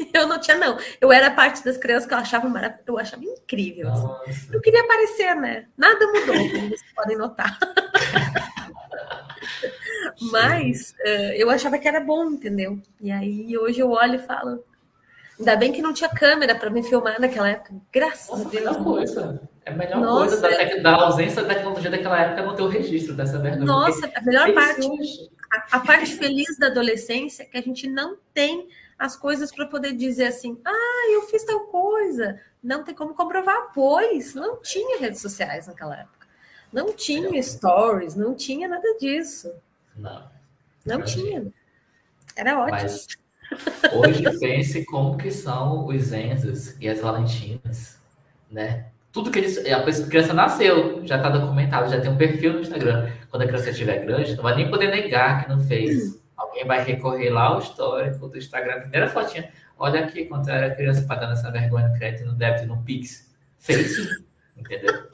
[0.14, 0.79] Eu não tinha, não.
[0.98, 3.90] Eu era parte das crianças que eu achava maravilhoso, eu achava incrível.
[3.90, 4.48] Assim.
[4.50, 5.66] Eu queria aparecer, né?
[5.76, 7.59] Nada mudou, como vocês podem notar.
[10.33, 12.81] Mas uh, eu achava que era bom, entendeu?
[13.00, 14.64] E aí hoje eu olho e falo.
[15.40, 17.74] Ainda bem que não tinha câmera para me filmar naquela época.
[17.90, 18.55] Graças Nossa, a Deus.
[18.55, 19.50] É a melhor coisa.
[19.64, 22.68] É a melhor Nossa, coisa da, da, ausência da tecnologia daquela época não ter o
[22.68, 23.64] registro dessa vergonha.
[23.64, 25.31] Nossa, a melhor parte.
[25.50, 29.64] A, a, parte feliz da adolescência é que a gente não tem as coisas para
[29.66, 32.38] poder dizer assim, ah, eu fiz tal coisa.
[32.62, 36.26] Não tem como comprovar, pois não tinha redes sociais naquela época.
[36.70, 39.50] Não tinha stories, não tinha nada disso.
[39.96, 40.31] Não.
[40.85, 41.50] Não tinha.
[42.37, 42.83] Era ótimo.
[42.83, 43.07] Mas
[43.92, 47.98] hoje pense como que são os Enzos e as Valentinas,
[48.50, 48.86] né?
[49.12, 49.58] Tudo que eles.
[49.58, 53.10] A criança nasceu, já está documentado, já tem um perfil no Instagram.
[53.28, 56.20] Quando a criança estiver grande, não vai nem poder negar que não fez.
[56.36, 59.50] Alguém vai recorrer lá ao histórico do Instagram, primeira fotinha.
[59.78, 63.30] Olha aqui, quando eu era criança pagando essa vergonha no crédito, no débito, no Pix.
[63.58, 63.98] Fez
[64.56, 65.08] entendeu?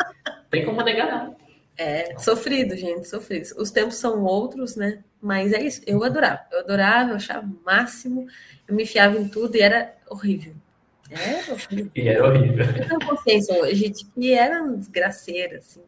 [0.51, 1.37] Tem como negar, não.
[1.79, 3.47] É sofrido, gente, sofrido.
[3.59, 5.05] Os tempos são outros, né?
[5.21, 5.83] Mas é isso.
[5.87, 6.41] Eu adorava.
[6.51, 8.27] Eu adorava, eu achava o máximo.
[8.67, 10.55] Eu me enfiava em tudo e era horrível.
[11.11, 11.91] Era horrível.
[11.95, 12.65] E era horrível.
[12.65, 15.83] Eu tenho consciência hoje de que era um desgraceira, assim.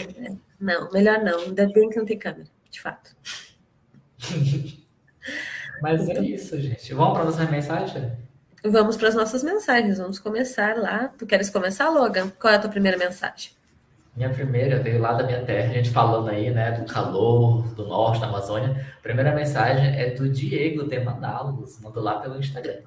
[0.00, 1.40] É, não, melhor não.
[1.40, 3.16] Ainda bem que não tem câmera, de fato.
[5.82, 6.94] Mas é isso, gente.
[6.94, 8.12] Vamos para nossa mensagem?
[8.62, 9.98] Vamos para as nossas mensagens.
[9.98, 11.08] Vamos começar lá.
[11.18, 12.30] Tu queres começar, Logan?
[12.38, 13.50] Qual é a tua primeira mensagem?
[14.16, 17.86] Minha primeira veio lá da minha terra, a gente falando aí, né, do calor, do
[17.86, 18.86] norte, da Amazônia.
[18.98, 22.80] A primeira mensagem é do Diego de Manaus, mandou lá pelo Instagram.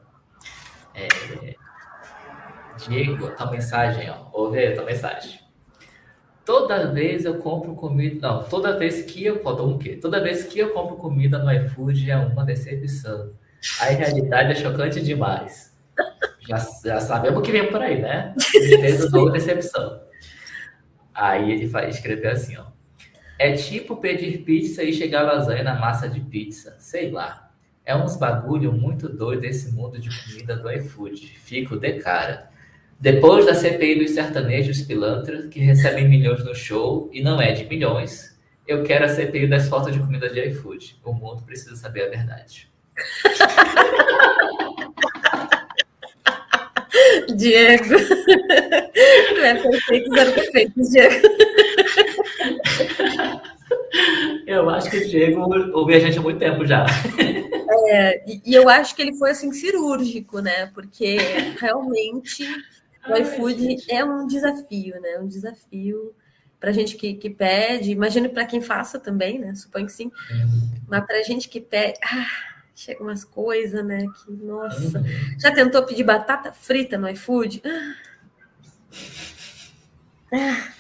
[0.94, 1.56] É...
[2.78, 4.28] Diego, tua mensagem, ó.
[4.34, 5.40] Ouve a tua mensagem.
[6.46, 8.28] Toda vez eu compro comida.
[8.28, 9.42] Não, toda vez que eu.
[9.42, 9.96] Faltou um quê?
[9.96, 13.32] Toda vez que eu compro comida no iFood é uma decepção.
[13.80, 15.74] A realidade é chocante demais.
[16.48, 18.36] Já, já sabemos que vem por aí, né?
[19.14, 20.02] Ou decepção.
[21.14, 22.66] Aí ele vai escrever assim, ó.
[23.38, 26.76] É tipo pedir pizza e chegar lasanha na massa de pizza.
[26.80, 27.52] Sei lá.
[27.86, 31.20] É uns bagulho muito doido esse mundo de comida do iFood.
[31.44, 32.50] Fico de cara.
[33.00, 37.66] Depois da CPI dos sertanejos pilantras, que recebem milhões no show, e não é de
[37.66, 40.96] milhões, eu quero a CPI das fotos de comida de iFood.
[41.04, 42.72] O mundo precisa saber a verdade.
[47.36, 47.96] Diego.
[49.36, 51.28] Não é perfeito, zero perfeito, Diego.
[54.46, 55.42] Eu acho que o Diego
[55.74, 56.86] ouve a gente há muito tempo já.
[57.90, 60.68] É, e eu acho que ele foi assim cirúrgico, né?
[60.68, 61.18] Porque
[61.60, 62.46] realmente
[63.08, 65.20] o iFood é um desafio, né?
[65.20, 66.14] Um desafio
[66.60, 69.54] para gente que, que pede, imagino para quem faça também, né?
[69.54, 70.06] Suponho que sim.
[70.32, 70.72] Uhum.
[70.88, 74.06] Mas para gente que pede, ah, chega umas coisas, né?
[74.08, 75.00] Que, nossa.
[75.00, 75.40] Uhum.
[75.40, 77.62] Já tentou pedir batata frita no iFood?
[80.32, 80.74] Ah.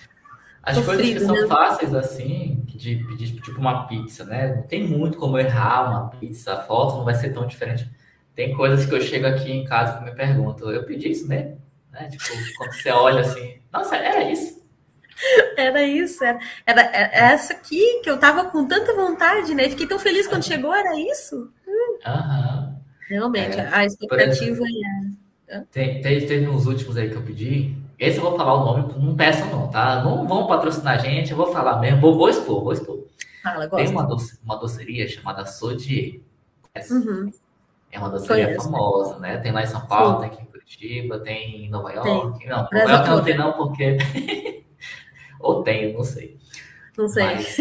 [0.63, 1.47] As coisas que são né?
[1.47, 4.55] fáceis assim, de pedir tipo uma pizza, né?
[4.55, 7.89] Não tem muito como errar uma pizza, a foto não vai ser tão diferente.
[8.33, 11.61] Tem coisas que eu chego aqui em casa que me perguntam, eu pedi isso mesmo?
[11.91, 12.07] Né?
[12.09, 12.23] Tipo,
[12.57, 14.63] quando você olha assim, nossa, era isso.
[15.55, 19.69] Era isso, era, era, era, essa aqui que eu tava com tanta vontade, né?
[19.69, 21.51] Fiquei tão feliz quando chegou, era isso.
[22.07, 22.73] Hum.
[23.09, 24.63] Realmente, é, a expectativa
[25.47, 25.59] é.
[25.71, 27.75] Tem, tem, teve uns últimos aí que eu pedi.
[27.99, 30.03] Esse eu vou falar o nome, não peçam não, tá?
[30.03, 33.03] Não vão patrocinar a gente, eu vou falar mesmo, vou, vou expor, vou expor.
[33.43, 36.21] Fala, tem uma, doce, uma doceria chamada Sodier.
[36.89, 37.31] Uhum.
[37.91, 38.71] É uma doceria Conheço.
[38.71, 39.37] famosa, né?
[39.37, 40.19] Tem lá em São Paulo, Sim.
[40.21, 42.39] tem aqui Curitiba, tem em Nova York.
[42.39, 42.49] Tem.
[42.49, 43.97] Não, Nova York não tem não, porque...
[45.39, 46.37] Ou tem, não sei.
[46.97, 47.23] Não sei.
[47.23, 47.57] Mas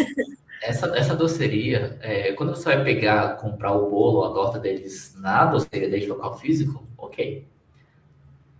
[0.63, 5.13] essa, essa doceria, é, quando você vai pegar, comprar o bolo ou a torta deles
[5.19, 7.45] na doceria deles local físico, ok.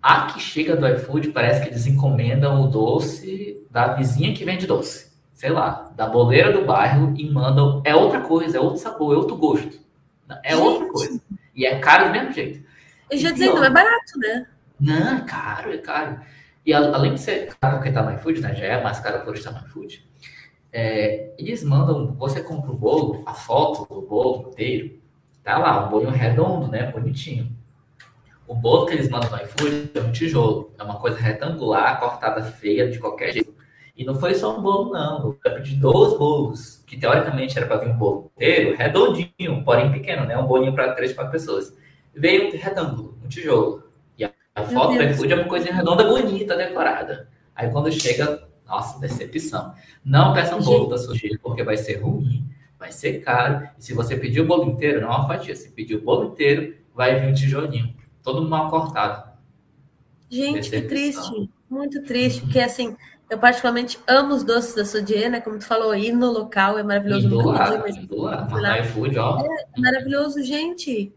[0.01, 4.67] A que chega do iFood parece que eles encomendam o doce da vizinha que vende
[4.67, 5.13] doce.
[5.33, 7.81] Sei lá, da boleira do bairro e mandam.
[7.85, 9.79] É outra coisa, é outro sabor, é outro gosto.
[10.43, 10.61] É Gente.
[10.61, 11.21] outra coisa.
[11.55, 12.65] E é caro do mesmo jeito.
[13.09, 14.47] Eu já dizendo, não é barato, né?
[14.79, 16.19] Não, é caro, é caro.
[16.65, 18.53] E além de ser caro porque tá no iFood, né?
[18.55, 20.05] Já é mais caro por estar no iFood.
[20.73, 24.99] É, eles mandam, você compra o bolo, a foto do bolo inteiro,
[25.43, 26.91] tá lá, um bolinho redondo, né?
[26.91, 27.55] Bonitinho.
[28.47, 32.41] O bolo que eles mandam no iFood é um tijolo, é uma coisa retangular, cortada
[32.43, 33.53] feia de qualquer jeito.
[33.95, 35.37] E não foi só um bolo, não.
[35.45, 40.25] Eu pedi dois bolos, que teoricamente era para vir um bolo inteiro, redondinho, porém pequeno,
[40.25, 40.35] né?
[40.35, 41.75] Um bolinho para três, quatro pessoas
[42.15, 43.83] veio um retângulo, um tijolo.
[44.17, 47.29] E a, a foto do iFood é uma coisa redonda, bonita, decorada.
[47.55, 49.73] Aí quando chega, nossa, decepção.
[50.03, 52.45] Não peça um bolo da sujeira, porque vai ser ruim,
[52.79, 53.67] vai ser caro.
[53.77, 55.55] E se você pedir o bolo inteiro, não é uma fatia.
[55.55, 59.31] Se pedir o bolo inteiro, vai vir um tijolinho, todo mal cortado.
[60.29, 60.81] Gente, decepção.
[60.81, 62.95] que triste, muito triste, porque assim,
[63.29, 65.41] eu particularmente amo os doces da Sodier, né?
[65.41, 67.29] Como tu falou, aí no local é maravilhoso.
[67.29, 68.81] Do lado, do lado.
[68.81, 69.39] IFood, ó.
[69.39, 71.13] É maravilhoso, gente.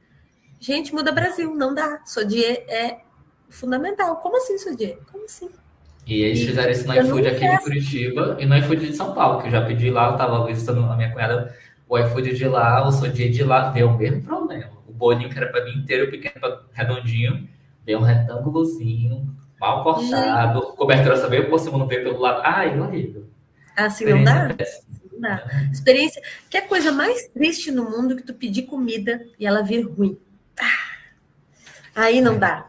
[0.58, 2.02] Gente, muda Brasil, não dá.
[2.06, 3.00] Sodier é
[3.48, 4.16] fundamental.
[4.16, 4.98] Como assim, Sodier?
[5.10, 5.50] Como assim?
[6.06, 9.40] E eles fizeram isso no iFood aqui de Curitiba e no iFood de São Paulo,
[9.40, 11.52] que eu já pedi lá, eu estava visitando a minha cunhada,
[11.88, 14.70] o iFood de lá, o Sodier de lá, deu o mesmo problema.
[14.86, 17.48] O bolinho que era para mim inteiro, pequeno, redondinho,
[17.84, 20.76] deu um retângulozinho, mal cortado, Gente.
[20.76, 22.40] cobertura só veio por cima, não veio pelo lado.
[22.44, 23.26] Ai, horrível.
[23.76, 24.48] Assim não dá?
[25.12, 25.44] Não dá.
[25.72, 26.22] Experiência.
[26.48, 29.82] Que é a coisa mais triste no mundo que tu pedir comida e ela vir
[29.82, 30.16] ruim.
[31.94, 32.68] Aí não dá.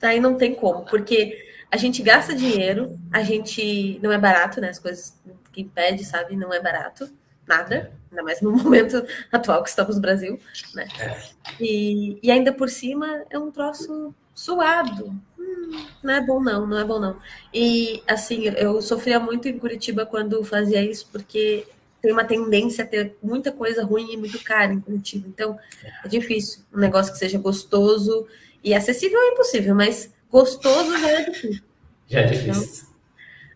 [0.00, 1.41] Aí não tem como, porque
[1.72, 4.68] a gente gasta dinheiro, a gente não é barato, né?
[4.68, 5.18] As coisas
[5.50, 7.10] que pede, sabe, não é barato,
[7.48, 10.38] nada, ainda mais no momento atual que estamos no Brasil,
[10.74, 10.86] né?
[11.00, 11.18] É.
[11.58, 15.06] E, e ainda por cima é um troço suado.
[15.06, 17.16] Hum, hum, não é bom não, não é bom não.
[17.54, 21.66] E assim, eu sofria muito em Curitiba quando fazia isso, porque
[22.02, 25.26] tem uma tendência a ter muita coisa ruim e muito cara em Curitiba.
[25.26, 25.58] Então,
[26.04, 26.60] é difícil.
[26.70, 28.26] Um negócio que seja gostoso
[28.62, 31.62] e acessível é impossível, mas gostoso já é difícil.
[32.08, 32.62] Já é difícil.
[32.62, 32.92] Então,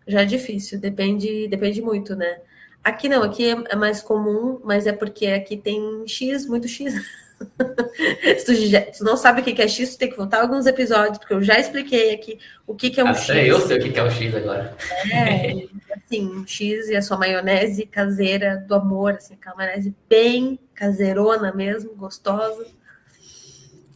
[0.07, 2.39] já é difícil, depende, depende muito, né?
[2.83, 6.93] Aqui não, aqui é, é mais comum, mas é porque aqui tem X, muito X.
[8.39, 10.65] se, tu já, tu não sabe o que é X, tu tem que voltar alguns
[10.65, 13.47] episódios, porque eu já expliquei aqui o que é um Até X.
[13.47, 14.77] eu sei o que é o X agora.
[15.11, 20.57] É, assim, um X e a sua maionese caseira do amor, assim, aquela maionese bem
[20.73, 22.67] caseirona mesmo, gostosa.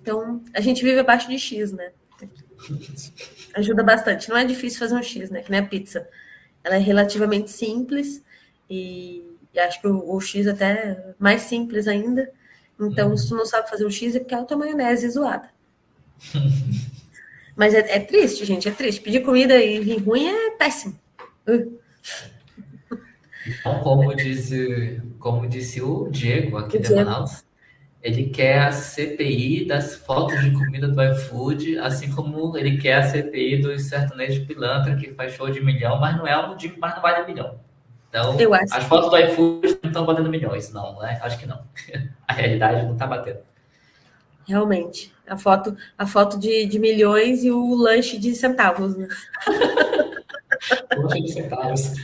[0.01, 1.91] Então, a gente vive abaixo de X, né?
[3.53, 4.29] Ajuda bastante.
[4.29, 5.41] Não é difícil fazer um X, né?
[5.41, 6.07] Que nem a pizza.
[6.63, 8.23] Ela é relativamente simples
[8.69, 12.31] e, e acho que o, o, X até é mais simples ainda.
[12.79, 15.49] Então, se tu não sabe fazer o X, é porque é a tua maionese zoada.
[17.55, 19.01] Mas é, é, triste, gente, é triste.
[19.01, 20.97] Pedir comida e vir ruim é péssimo.
[21.47, 21.79] Uh.
[23.45, 27.05] Então, como disse, como disse o Diego aqui o de Diego.
[27.05, 27.43] Manaus,
[28.01, 33.03] ele quer a CPI das fotos de comida do iFood, assim como ele quer a
[33.03, 36.95] CPI dos sertanejos pilantra que faz show de milhão, mas não é um de, mas
[36.95, 37.59] não vale milhão.
[38.09, 38.35] Então,
[38.71, 41.19] as fotos do iFood não estão valendo milhões, não, né?
[41.21, 41.61] Acho que não.
[42.27, 43.39] A realidade não está batendo.
[44.47, 45.13] Realmente.
[45.27, 49.07] A foto, a foto de, de milhões e o lanche de centavos, né?
[50.97, 51.93] lanche de centavos.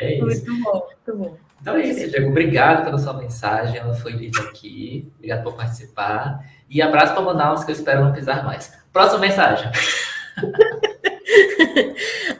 [0.00, 0.46] é isso.
[0.46, 1.36] Muito bom, muito bom.
[1.62, 2.28] Então é isso, Diego.
[2.28, 3.78] Obrigado pela sua mensagem.
[3.78, 5.08] Ela foi lida aqui.
[5.16, 6.44] Obrigado por participar.
[6.68, 8.76] E abraço para Manaus, que eu espero não pisar mais.
[8.92, 9.70] Próxima mensagem.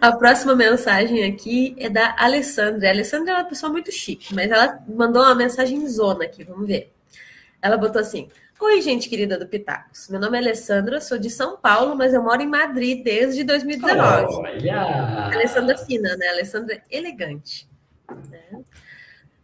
[0.00, 2.88] A próxima mensagem aqui é da Alessandra.
[2.88, 6.66] A Alessandra é uma pessoa muito chique, mas ela mandou uma mensagem zona aqui, vamos
[6.66, 6.92] ver.
[7.62, 8.28] Ela botou assim:
[8.60, 10.08] Oi, gente querida do Pitacos.
[10.08, 14.34] Meu nome é Alessandra, sou de São Paulo, mas eu moro em Madrid desde 2019.
[14.34, 15.30] Olha!
[15.32, 16.26] Alessandra fina, né?
[16.28, 17.68] Alessandra elegante.
[18.28, 18.60] Né?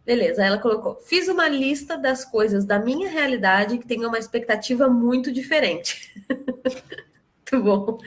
[0.09, 4.89] Beleza, ela colocou: fiz uma lista das coisas da minha realidade que tem uma expectativa
[4.89, 6.11] muito diferente.
[7.53, 7.99] muito bom.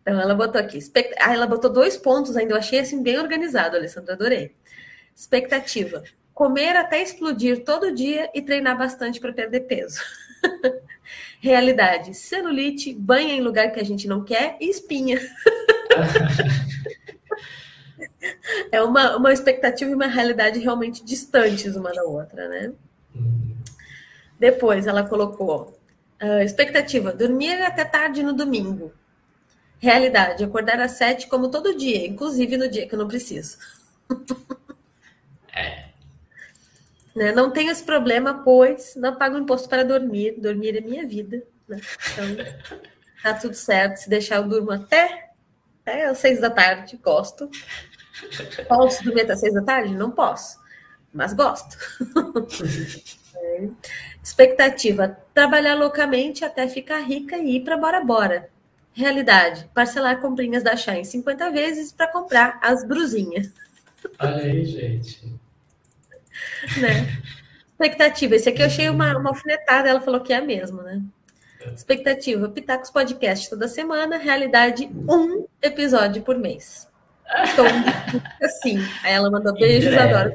[0.00, 0.78] Então ela botou aqui.
[0.78, 1.14] Expect...
[1.20, 2.54] Ah, ela botou dois pontos ainda.
[2.54, 4.14] Eu achei assim bem organizado, Alessandra.
[4.14, 4.56] Adorei.
[5.14, 10.00] Expectativa: comer até explodir todo dia e treinar bastante para perder peso.
[11.38, 15.20] Realidade: celulite, banha em lugar que a gente não quer e espinha.
[18.70, 22.72] é uma, uma expectativa e uma realidade realmente distantes uma da outra, né?
[24.38, 25.78] Depois ela colocou
[26.22, 28.92] uh, expectativa: dormir até tarde no domingo.
[29.78, 33.58] Realidade: acordar às sete como todo dia, inclusive no dia que eu não preciso.
[35.54, 35.92] É.
[37.14, 37.30] Né?
[37.32, 40.40] Não tenho esse problema, pois não pago imposto para dormir.
[40.40, 41.42] Dormir é minha vida.
[41.68, 41.80] Né?
[42.12, 42.36] Então,
[43.22, 43.98] tá tudo certo.
[43.98, 45.30] Se deixar, eu durmo até,
[45.82, 46.98] até às seis da tarde.
[47.02, 47.50] Gosto.
[48.68, 49.94] Posso dormir até seis da tarde?
[49.94, 50.58] Não posso,
[51.12, 51.76] mas gosto.
[53.36, 53.68] é.
[54.22, 58.48] Expectativa: trabalhar loucamente até ficar rica e ir para Bora Bora.
[58.92, 63.50] Realidade: parcelar comprinhas da Chá em 50 vezes para comprar as brusinhas.
[64.18, 65.24] Olha aí, gente.
[66.80, 67.22] Né?
[67.72, 71.02] Expectativa: esse aqui eu achei uma, uma alfinetada, ela falou que é a mesma, né?
[71.74, 76.91] Expectativa: Pitacos Podcast toda semana, realidade, um episódio por mês.
[77.44, 77.66] Estou
[78.42, 78.78] assim.
[79.02, 80.32] Aí ela mandou beijos, adoro.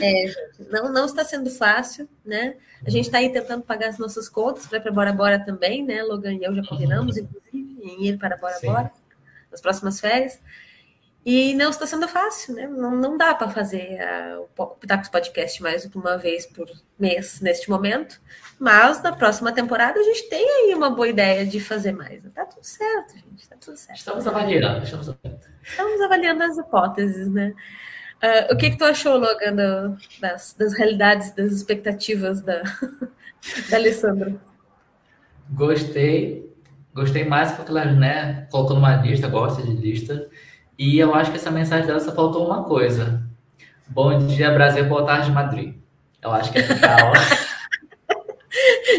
[0.00, 0.32] É,
[0.70, 2.56] não, não está sendo fácil, né?
[2.84, 5.84] A gente está aí tentando pagar as nossas contas para ir para Bora Bora também,
[5.84, 6.02] né?
[6.02, 8.68] Logan e eu já combinamos, inclusive, em ir para Bora Sim.
[8.68, 8.90] Bora
[9.50, 10.40] nas próximas férias.
[11.24, 12.66] E não está sendo fácil, né?
[12.66, 16.66] Não, não dá para fazer uh, o Pitacos Podcast mais do que uma vez por
[16.98, 18.18] mês neste momento.
[18.60, 22.22] Mas na próxima temporada a gente tem aí uma boa ideia de fazer mais.
[22.34, 23.48] Tá tudo certo, gente.
[23.48, 23.96] Tá tudo certo.
[23.96, 24.84] Estamos avaliando.
[24.84, 27.54] Estamos avaliando, estamos avaliando as hipóteses, né?
[28.22, 32.60] Uh, o que, que tu achou, Logan, do, das, das realidades, das expectativas da,
[33.70, 34.34] da Alessandra?
[35.52, 36.54] Gostei.
[36.94, 40.28] Gostei mais porque ela né, colocou numa lista, gosta de lista.
[40.78, 43.22] E eu acho que essa mensagem dela só faltou uma coisa.
[43.88, 45.76] Bom dia, Brasil, boa tarde, Madrid.
[46.20, 47.12] Eu acho que é legal.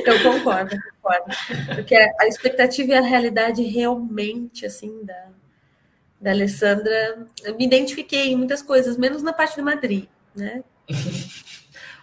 [0.06, 1.36] eu concordo, concordo.
[1.76, 5.28] Porque a expectativa e a realidade realmente, assim, da,
[6.20, 10.64] da Alessandra, eu me identifiquei em muitas coisas, menos na parte do Madrid, né?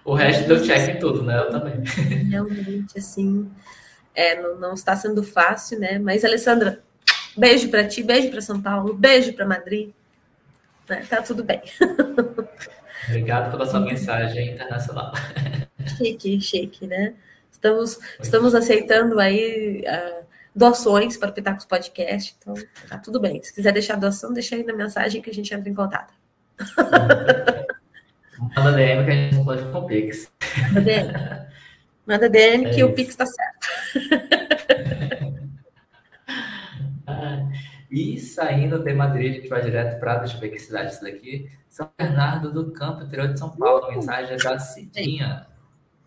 [0.05, 1.39] o resto deu check em tudo, né?
[1.39, 1.83] Eu também.
[2.31, 3.51] Realmente, assim,
[4.15, 5.99] é, não, não está sendo fácil, né?
[5.99, 6.83] Mas, Alessandra,
[7.39, 9.91] Beijo para ti, beijo para São Paulo, beijo para Madrid.
[10.89, 11.07] Né?
[11.09, 11.63] Tá tudo bem.
[13.07, 15.13] Obrigado pela sua mensagem internacional.
[15.97, 17.15] Chique, chique, né?
[17.59, 22.55] Estamos, estamos aceitando aí uh, doações para o Pitacos Podcast, então
[22.89, 23.43] tá tudo bem.
[23.43, 26.15] Se quiser deixar doação, deixa aí na mensagem que a gente entra em contato.
[28.55, 30.31] Manda DM que a gente pode com o Pix.
[30.69, 31.13] Manda DM.
[32.07, 32.87] Manda DM é que isso.
[32.87, 33.67] o Pix está certo.
[37.91, 40.93] e saindo de Madrid, a gente vai direto para, deixa eu ver que cidade é
[40.93, 43.91] isso daqui, São Bernardo do Campo, interior de São Paulo.
[43.91, 45.58] Mensagem da Cidinha.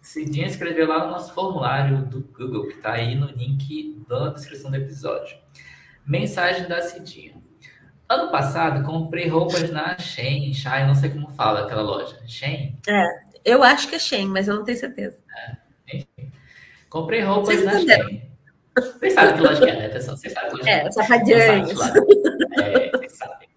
[0.01, 4.71] Cidinha escreveu lá no nosso formulário do Google, que está aí no link da descrição
[4.71, 5.37] do episódio.
[6.05, 7.35] Mensagem da Cidinha.
[8.09, 12.19] Ano passado, comprei roupas na Shein, Shai, não sei como fala aquela loja.
[12.27, 12.77] Shein?
[12.87, 13.05] É,
[13.45, 15.19] eu acho que é Shein, mas eu não tenho certeza.
[15.37, 16.31] É, enfim.
[16.89, 18.29] Comprei roupas na Shein.
[18.75, 20.17] Vocês sabem que loja que é, né, pessoal?
[20.17, 20.73] Vocês sabem que é.
[20.87, 21.79] É, safadinhos.
[22.59, 23.47] É, vocês sabem.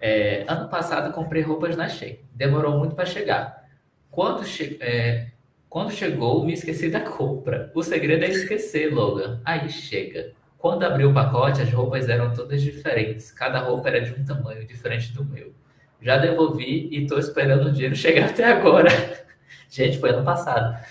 [0.00, 2.20] É, ano passado, comprei roupas na Shein.
[2.32, 3.66] Demorou muito para chegar.
[4.10, 5.32] Quando, che é,
[5.68, 7.70] quando chegou, me esqueci da compra.
[7.74, 9.40] O segredo é esquecer, Logan.
[9.44, 10.32] Aí chega.
[10.56, 13.30] Quando abri o pacote, as roupas eram todas diferentes.
[13.30, 15.52] Cada roupa era de um tamanho diferente do meu.
[16.00, 18.88] Já devolvi e estou esperando o dinheiro chegar até agora.
[19.68, 20.82] Gente, foi ano passado.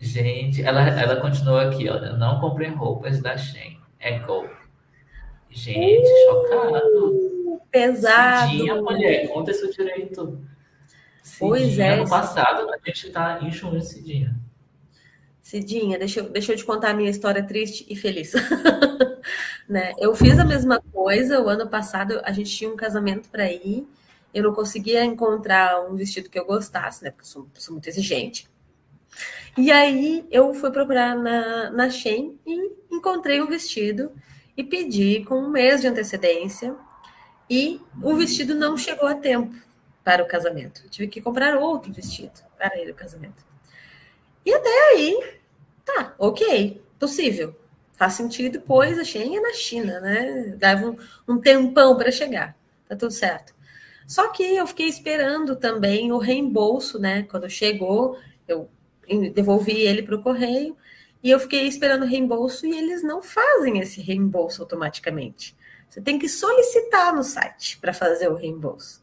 [0.00, 2.14] Gente, ela, ela continua aqui, olha.
[2.14, 3.78] Não comprei roupas da Shein.
[4.00, 4.54] É golpe.
[5.50, 7.60] Gente, uh, chocado.
[7.70, 8.50] Pesado.
[8.50, 10.40] Cidinha, mulher, conta isso direito.
[11.22, 11.94] Cidinha, pois é.
[11.94, 14.36] Ano passado, a gente tá em junho, Cidinha.
[15.40, 18.32] Cidinha, deixa eu, deixa eu te contar a minha história triste e feliz.
[19.68, 19.92] né?
[19.98, 23.86] Eu fiz a mesma coisa o ano passado, a gente tinha um casamento para ir,
[24.34, 27.10] eu não conseguia encontrar um vestido que eu gostasse, né?
[27.10, 28.48] Porque eu sou, sou muito exigente.
[29.56, 34.10] E aí eu fui procurar na, na Shein e encontrei um vestido
[34.56, 36.74] e pedi com um mês de antecedência.
[37.50, 39.54] E o vestido não chegou a tempo
[40.04, 40.88] para o casamento.
[40.88, 43.44] Tive que comprar outro vestido para ir ao casamento.
[44.44, 45.34] E até aí,
[45.84, 47.56] tá, ok, possível.
[47.92, 50.56] Faz sentido, pois a Shein é na China, né?
[50.60, 50.96] Leva um,
[51.34, 52.56] um tempão para chegar.
[52.88, 53.54] Tá tudo certo.
[54.06, 57.22] Só que eu fiquei esperando também o reembolso, né?
[57.22, 58.68] Quando chegou, eu
[59.32, 60.76] devolvi ele para o correio
[61.22, 65.56] e eu fiquei esperando o reembolso e eles não fazem esse reembolso automaticamente.
[65.88, 69.02] Você tem que solicitar no site para fazer o reembolso.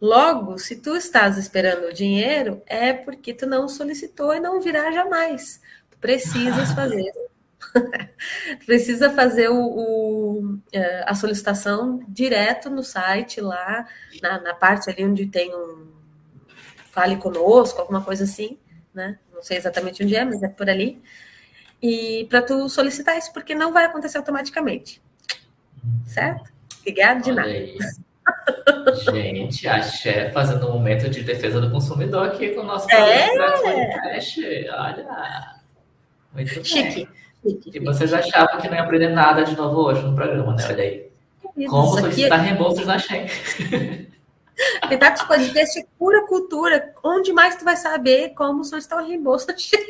[0.00, 4.90] Logo, se tu estás esperando o dinheiro, é porque tu não solicitou e não virá
[4.90, 5.60] jamais.
[5.90, 7.12] Tu precisas fazer.
[8.64, 13.86] Precisa fazer o, o, é, a solicitação direto no site, lá
[14.22, 15.88] na, na, parte ali onde tem um
[16.90, 18.58] fale conosco, alguma coisa assim,
[18.94, 19.18] né?
[19.32, 21.02] Não sei exatamente onde é, mas é por ali.
[21.82, 25.00] E para tu solicitar isso, porque não vai acontecer automaticamente.
[26.06, 26.50] Certo?
[26.80, 27.48] Obrigada de nada.
[27.48, 27.78] Aí.
[29.12, 33.28] Gente, a chefe fazendo um momento de defesa do consumidor aqui com o nosso é.
[33.60, 34.40] podcast.
[34.70, 35.54] Olha,
[36.32, 37.06] muito Chique.
[37.44, 37.60] bem.
[37.72, 40.64] E vocês achavam que não ia aprender nada de novo hoje no programa, né?
[40.68, 41.10] Olha aí.
[41.68, 42.48] Como solicitar aqui...
[42.48, 43.26] reembolsos na Shen.
[44.88, 46.94] Pitacos Podcast é pura cultura.
[47.02, 49.86] Onde mais tu vai saber como solicitar o reembolso na Shen?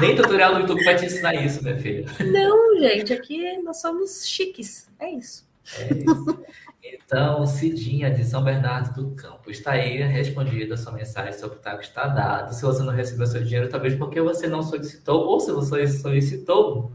[0.00, 2.06] Nem tutorial no YouTube vai te ensinar isso, minha filha.
[2.20, 4.88] Não, gente, aqui nós somos chiques.
[4.98, 5.48] É isso.
[5.78, 6.40] É
[6.82, 11.82] então, Cidinha de São Bernardo do Campo, está aí respondida a sua mensagem, seu pitaco
[11.82, 12.54] está dado.
[12.54, 16.92] Se você não recebeu seu dinheiro, talvez porque você não solicitou, ou se você solicitou,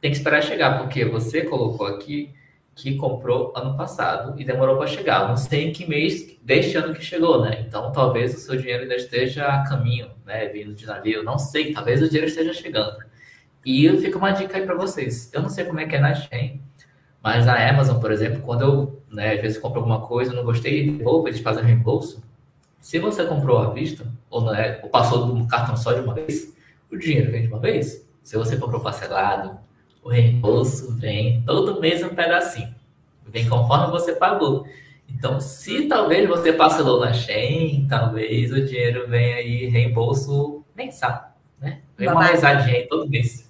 [0.00, 2.34] tem que esperar chegar, porque você colocou aqui
[2.74, 5.28] que comprou ano passado e demorou para chegar.
[5.28, 7.64] Não sei em que mês deste ano que chegou, né?
[7.66, 10.46] Então, talvez o seu dinheiro ainda esteja a caminho, né?
[10.48, 11.72] Vindo de navio, não sei.
[11.72, 12.98] Talvez o dinheiro esteja chegando.
[13.64, 15.30] E fica uma dica aí para vocês.
[15.32, 16.60] Eu não sei como é que é na Shein,
[17.26, 20.92] mas na Amazon, por exemplo, quando eu, né, às vezes compro alguma coisa, não gostei,
[20.92, 22.22] devolvo, eles fazem reembolso.
[22.80, 26.02] Se você comprou à vista, ou, não é, ou passou de um cartão só de
[26.02, 26.54] uma vez,
[26.88, 28.06] o dinheiro vem de uma vez.
[28.22, 29.58] Se você comprou parcelado,
[30.04, 32.72] o reembolso vem todo mês um pedacinho.
[33.26, 34.64] Vem conforme você pagou.
[35.08, 41.80] Então, se talvez você parcelou na Shen, talvez o dinheiro venha aí reembolso mensal, né?
[41.98, 43.45] Vem uma mesadinha aí todo mês.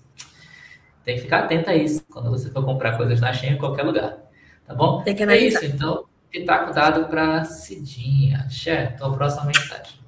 [1.06, 3.84] Tem que ficar atento a isso quando você for comprar coisas na Shein em qualquer
[3.84, 4.18] lugar.
[4.66, 5.04] Tá bom?
[5.04, 5.62] Tem que analisar.
[5.62, 6.04] É isso, então.
[6.28, 8.44] Pitaco dado para Cidinha.
[8.50, 10.00] Xé, tua próxima mensagem.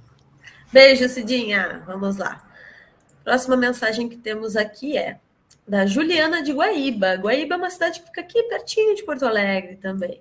[0.72, 1.84] Beijo, Cidinha.
[1.86, 2.44] Vamos lá.
[3.22, 5.20] Próxima mensagem que temos aqui é
[5.68, 7.14] da Juliana de Guaíba.
[7.14, 10.20] Guaíba é uma cidade que fica aqui pertinho de Porto Alegre também.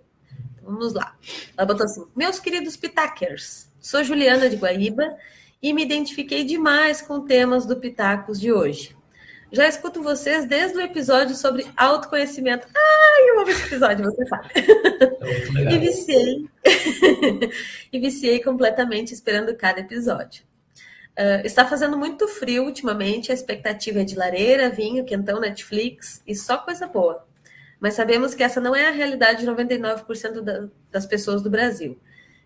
[0.54, 1.16] Então, vamos lá.
[1.58, 5.18] Ela botou assim: Meus queridos Pitakers, sou Juliana de Guaíba
[5.60, 8.96] e me identifiquei demais com temas do Pitacos de hoje.
[9.52, 12.68] Já escuto vocês desde o episódio sobre autoconhecimento.
[12.76, 14.50] Ai, eu amo esse episódio, você sabe.
[15.56, 16.50] É e viciei.
[17.94, 20.44] e viciei completamente esperando cada episódio.
[21.18, 26.36] Uh, está fazendo muito frio ultimamente, a expectativa é de lareira, vinho, quentão, Netflix e
[26.36, 27.26] só coisa boa.
[27.80, 31.98] Mas sabemos que essa não é a realidade de 99% da, das pessoas do Brasil.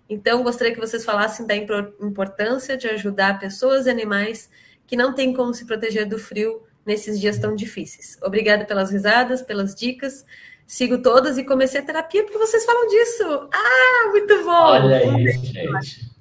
[0.08, 4.50] Então, gostaria que vocês falassem da importância de ajudar pessoas e animais
[4.86, 8.18] que não têm como se proteger do frio nesses dias tão difíceis.
[8.22, 10.26] Obrigada pelas risadas, pelas dicas.
[10.66, 13.50] Sigo todas e comecei a terapia porque vocês falam disso.
[13.54, 14.52] Ah, muito bom!
[14.52, 16.12] Olha aí, gente.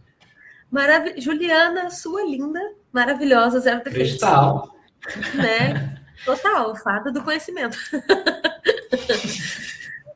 [0.70, 2.60] Marav Juliana, sua linda,
[2.92, 4.10] maravilhosa, zero defeitos.
[4.10, 4.74] Cristal.
[5.34, 6.00] Né?
[6.24, 7.78] Total, fada do conhecimento.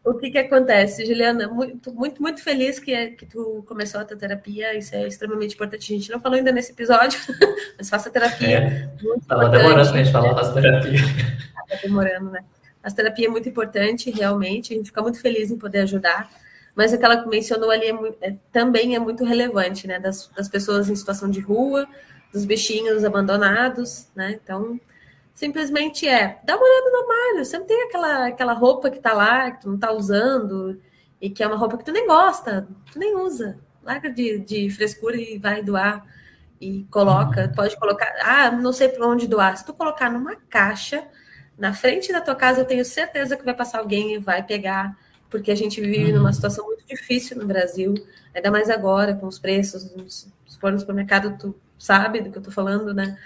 [0.04, 1.48] o que que acontece, Juliana?
[1.48, 4.76] Muito, muito, muito feliz que, é, que tu começou a tua terapia.
[4.76, 5.92] Isso é extremamente importante.
[5.92, 7.18] A gente não falou ainda nesse episódio,
[7.78, 8.58] mas faça terapia.
[8.58, 8.90] É.
[9.26, 11.00] Tava demorando pra gente falar, faça terapia.
[11.68, 12.44] Tava demorando, né?
[12.82, 14.74] A terapia é muito importante, realmente.
[14.74, 16.28] A gente fica muito feliz em poder ajudar
[16.74, 19.98] mas o que ela mencionou ali é, é, também é muito relevante, né?
[20.00, 21.86] Das, das, pessoas em situação de rua,
[22.32, 24.38] dos bichinhos abandonados, né?
[24.42, 24.80] Então,
[25.34, 29.12] simplesmente é, dá uma olhada no armário, você não tem aquela, aquela roupa que tá
[29.12, 30.80] lá, que tu não tá usando,
[31.20, 33.58] e que é uma roupa que tu nem gosta, tu nem usa.
[33.82, 36.06] Larga de, de frescura e vai doar.
[36.60, 39.56] E coloca, pode colocar, ah, não sei para onde doar.
[39.56, 41.06] Se tu colocar numa caixa,
[41.58, 44.96] na frente da tua casa, eu tenho certeza que vai passar alguém e vai pegar
[45.34, 46.32] porque a gente vive numa uhum.
[46.32, 47.92] situação muito difícil no Brasil,
[48.32, 52.42] ainda mais agora, com os preços, se for no supermercado, tu sabe do que eu
[52.42, 53.18] tô falando, né?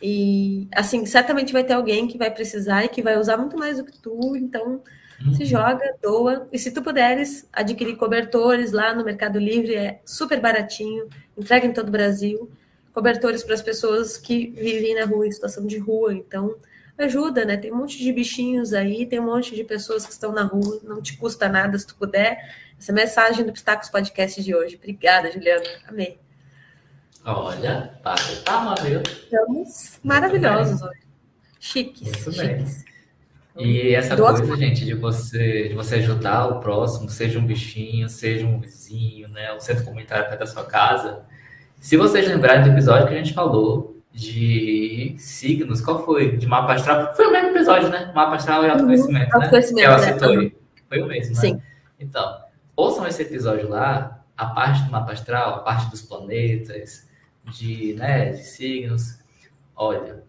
[0.00, 3.78] E, assim, certamente vai ter alguém que vai precisar e que vai usar muito mais
[3.78, 4.82] do que tu, então
[5.24, 5.34] uhum.
[5.34, 6.48] se joga, doa.
[6.52, 11.72] E se tu puderes adquirir cobertores lá no Mercado Livre, é super baratinho, entrega em
[11.72, 12.50] todo o Brasil.
[12.92, 16.12] Cobertores para as pessoas que vivem na rua, em situação de rua.
[16.12, 16.56] Então,
[16.98, 17.56] ajuda, né?
[17.56, 20.80] Tem um monte de bichinhos aí, tem um monte de pessoas que estão na rua,
[20.84, 22.38] não te custa nada se tu puder.
[22.78, 24.76] Essa é mensagem do Pistacos Podcast de hoje.
[24.76, 25.64] Obrigada, Juliana.
[25.86, 26.21] Amei.
[27.24, 28.14] Olha, tá,
[28.44, 29.00] tá viu?
[29.00, 31.00] Estamos maravilhosos hoje.
[31.60, 32.02] Chiques.
[32.02, 32.84] Muito chiques.
[32.84, 32.92] bem.
[33.64, 34.56] E essa Do coisa, outro...
[34.56, 39.52] gente, de você, de você ajudar o próximo, seja um bichinho, seja um vizinho, né?
[39.54, 41.20] Um centro comunitário perto da sua casa.
[41.76, 46.36] Se vocês lembrarem do episódio que a gente falou de signos, qual foi?
[46.36, 47.14] De mapa astral?
[47.14, 48.10] Foi o mesmo episódio, né?
[48.14, 49.38] Mapa astral e autoconhecimento, uhum.
[49.38, 49.44] né?
[49.44, 50.12] Autoconhecimento, que ela né?
[50.12, 50.56] citou aí.
[50.88, 51.40] Foi o mesmo, né?
[51.40, 51.62] Sim.
[52.00, 52.36] Então,
[52.74, 57.11] ouçam esse episódio lá, a parte do mapa astral, a parte dos planetas,
[57.44, 59.18] de, né, de signos.
[59.74, 60.22] Olha,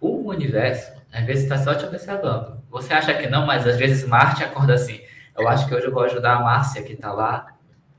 [0.00, 2.62] o universo, às vezes, está só te observando.
[2.70, 5.00] Você acha que não, mas às vezes Marte acorda assim.
[5.36, 7.54] Eu acho que hoje eu vou ajudar a Márcia, que está lá,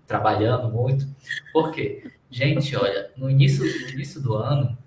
[0.06, 1.08] trabalhando muito.
[1.52, 2.12] Por quê?
[2.30, 4.78] Gente, olha, no início, no início do ano,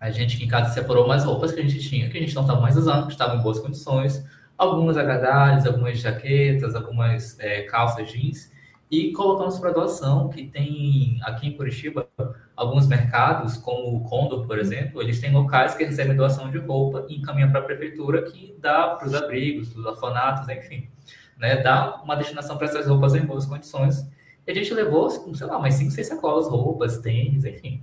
[0.00, 2.42] a gente em casa separou umas roupas que a gente tinha, que a gente não
[2.42, 4.24] estava mais usando, que estavam em boas condições,
[4.56, 8.51] algumas agasalhos, algumas jaquetas, algumas é, calças jeans,
[8.92, 12.06] e colocamos para doação, que tem aqui em Curitiba
[12.54, 17.06] alguns mercados, como o Condor, por exemplo, eles têm locais que recebem doação de roupa
[17.08, 20.90] e encaminham para a prefeitura, que dá para os abrigos, para os orfanatos, enfim,
[21.38, 24.06] né, dá uma destinação para essas roupas em boas condições.
[24.46, 27.82] E a gente levou, sei lá, mais 5, 6 sacolas, roupas, tênis, enfim.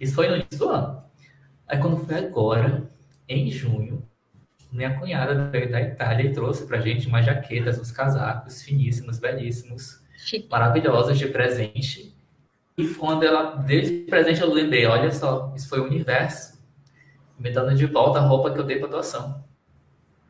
[0.00, 1.00] Isso foi no início do ano.
[1.68, 2.82] Aí quando foi agora,
[3.28, 4.02] em junho,
[4.72, 10.02] minha cunhada veio da Itália e trouxe pra gente umas jaquetas, uns casacos finíssimos, belíssimos,
[10.18, 10.48] Chique.
[10.50, 12.14] maravilhosos de presente.
[12.76, 16.58] E quando ela deu de presente, eu lembrei, olha só, isso foi o universo
[17.38, 19.42] me dando de volta a roupa que eu dei para doação.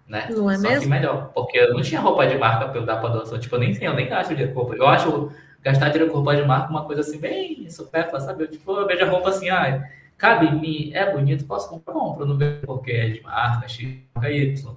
[0.06, 0.26] Né?
[0.30, 0.82] Não é só mesmo?
[0.82, 3.38] que melhor, porque eu não tinha roupa de marca para eu dar para doação.
[3.38, 4.74] Tipo, eu nem tenho, eu nem gasto de roupa.
[4.74, 5.32] Eu acho
[5.62, 8.44] gastar dinheiro com roupa de marca uma coisa assim, bem supérflua, sabe?
[8.44, 9.86] Eu, tipo, eu vejo a roupa assim, ah,
[10.16, 13.96] cabe em mim, é bonito, posso comprar, compro, não vejo porque é de marca X,
[14.14, 14.76] marca Y.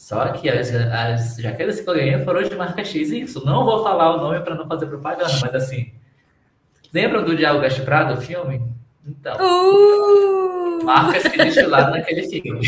[0.00, 3.44] Só que as, as jaquetas que eu ganhei foram de marca X e Y.
[3.44, 5.92] Não vou falar o nome para não fazer propaganda, mas assim.
[6.90, 8.62] Lembram do Diabo Veste Prado, o filme?
[9.06, 9.36] Então.
[9.36, 10.82] Uh!
[10.82, 12.66] Marcas que desfilaram naquele filme.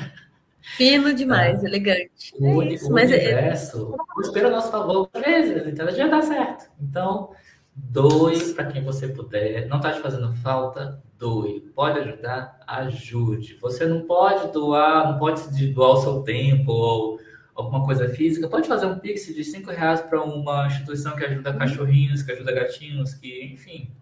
[0.78, 2.32] Fino demais, elegante.
[2.40, 4.20] O, é isso, o mas é- universo é...
[4.22, 6.70] espera a nosso favor às vezes, então já dá certo.
[6.80, 7.32] Então,
[7.74, 9.66] doe para quem você puder.
[9.68, 11.02] Não está te fazendo falta?
[11.22, 11.60] doe.
[11.72, 12.58] Pode ajudar?
[12.66, 13.56] Ajude.
[13.60, 17.20] Você não pode doar, não pode doar o seu tempo ou
[17.54, 18.48] alguma coisa física.
[18.48, 22.52] Pode fazer um pix de cinco reais para uma instituição que ajuda cachorrinhos, que ajuda
[22.52, 23.92] gatinhos, que, enfim,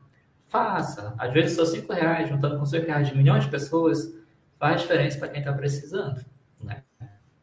[0.47, 1.15] faça.
[1.19, 4.15] Às vezes, só cinco reais, juntando com cinco reais de milhões de pessoas,
[4.59, 6.25] faz diferença para quem está precisando,
[6.63, 6.83] né?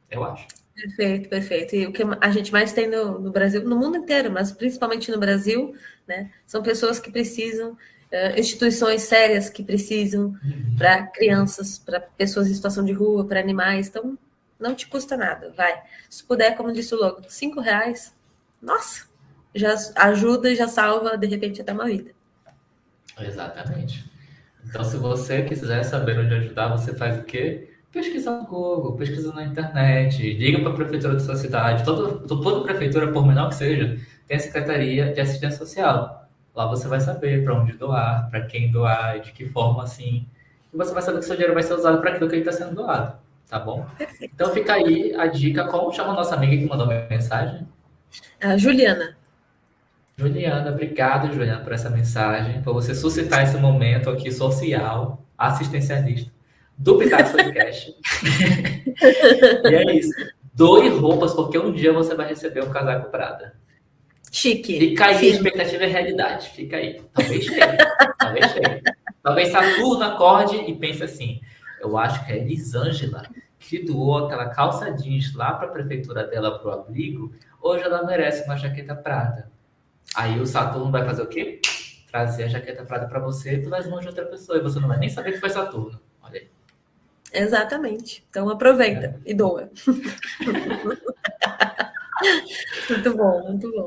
[0.10, 0.48] Eu acho.
[0.74, 1.76] Perfeito, perfeito.
[1.76, 5.12] E o que a gente mais tem no, no, Brasil, no mundo inteiro, mas principalmente
[5.12, 5.76] no Brasil,
[6.08, 10.76] né, são pessoas que precisam uh, instituições sérias que precisam uhum.
[10.78, 13.88] para crianças, para pessoas em situação de rua, para animais.
[13.88, 14.18] Então,
[14.60, 15.82] não te custa nada, vai.
[16.10, 18.14] Se puder, como disse o logo, cinco reais,
[18.62, 19.06] nossa,
[19.54, 22.12] já ajuda, já salva, de repente, até uma vida.
[23.20, 24.06] Exatamente.
[24.66, 27.70] Então, se você quiser saber onde ajudar, você faz o quê?
[27.92, 31.86] Pesquisa no Google, pesquisa na internet, liga para a prefeitura da sua cidade.
[31.86, 33.98] Todo, toda prefeitura, por menor que seja,
[34.28, 36.28] tem a Secretaria de Assistência Social.
[36.56, 40.26] Lá você vai saber para onde doar, para quem doar, de que forma assim.
[40.74, 42.76] E você vai saber que seu dinheiro vai ser usado para aquilo que está sendo
[42.76, 43.16] doado.
[43.48, 43.86] Tá bom?
[43.98, 44.34] Perfeito.
[44.34, 45.66] Então fica aí a dica.
[45.66, 47.66] Como chama a nossa amiga que mandou mensagem?
[48.42, 49.16] A Juliana.
[50.18, 56.32] Juliana, obrigado, Juliana, por essa mensagem, por você suscitar esse momento aqui social, assistencialista,
[56.76, 57.96] do Pitaco Podcast.
[59.64, 60.12] e é isso.
[60.56, 63.54] Doe roupas, porque um dia você vai receber um casaco prata.
[64.38, 64.78] Chique.
[64.78, 65.28] Fica aí, Sim.
[65.30, 66.50] expectativa e realidade.
[66.50, 67.02] Fica aí.
[67.12, 67.78] Talvez chegue.
[68.20, 68.84] Talvez chegue.
[69.24, 71.42] Talvez Saturno acorde e pense assim:
[71.82, 73.24] eu acho que a Elisângela,
[73.58, 78.06] que doou aquela calça jeans lá para a prefeitura dela para o abrigo, hoje ela
[78.06, 79.50] merece uma jaqueta prata.
[80.16, 81.60] Aí o Saturno vai fazer o quê?
[82.12, 84.60] Trazer a jaqueta prata para você e tu vai mãos de outra pessoa.
[84.60, 86.00] E você não vai nem saber que foi Saturno.
[86.22, 86.48] Olha aí.
[87.34, 88.24] Exatamente.
[88.30, 89.32] Então aproveita é.
[89.32, 89.68] e doa.
[92.90, 93.86] muito bom, muito bom.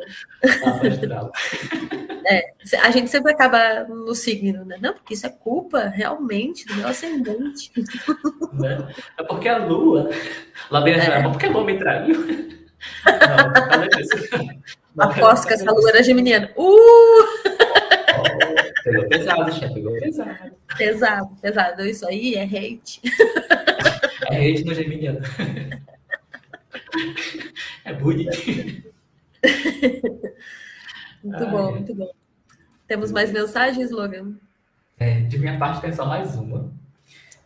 [2.26, 2.52] É,
[2.82, 4.78] a gente sempre acaba no signo, né?
[4.80, 7.72] Não, porque isso é culpa realmente do meu ascendente.
[8.52, 8.94] Né?
[9.18, 10.10] É porque a lua.
[10.70, 11.22] Lá vem a é.
[11.22, 12.14] porque a lua me traiu.
[13.06, 13.86] Não,
[14.94, 15.10] não.
[15.10, 16.50] Aposto que essa lua era geminiana.
[16.56, 17.24] Uh!
[18.18, 20.52] Oh, pegou pesado, chefe, pegou pesado.
[20.76, 21.86] Pesado, pesado.
[21.86, 23.00] Isso aí é hate.
[24.30, 25.20] É hate no geminiano.
[27.84, 28.84] É bonitinho.
[31.22, 32.10] Muito Ai, bom, muito bom.
[32.86, 34.34] Temos mais mensagens, Logan?
[34.98, 36.72] É, de minha parte, tem só mais uma.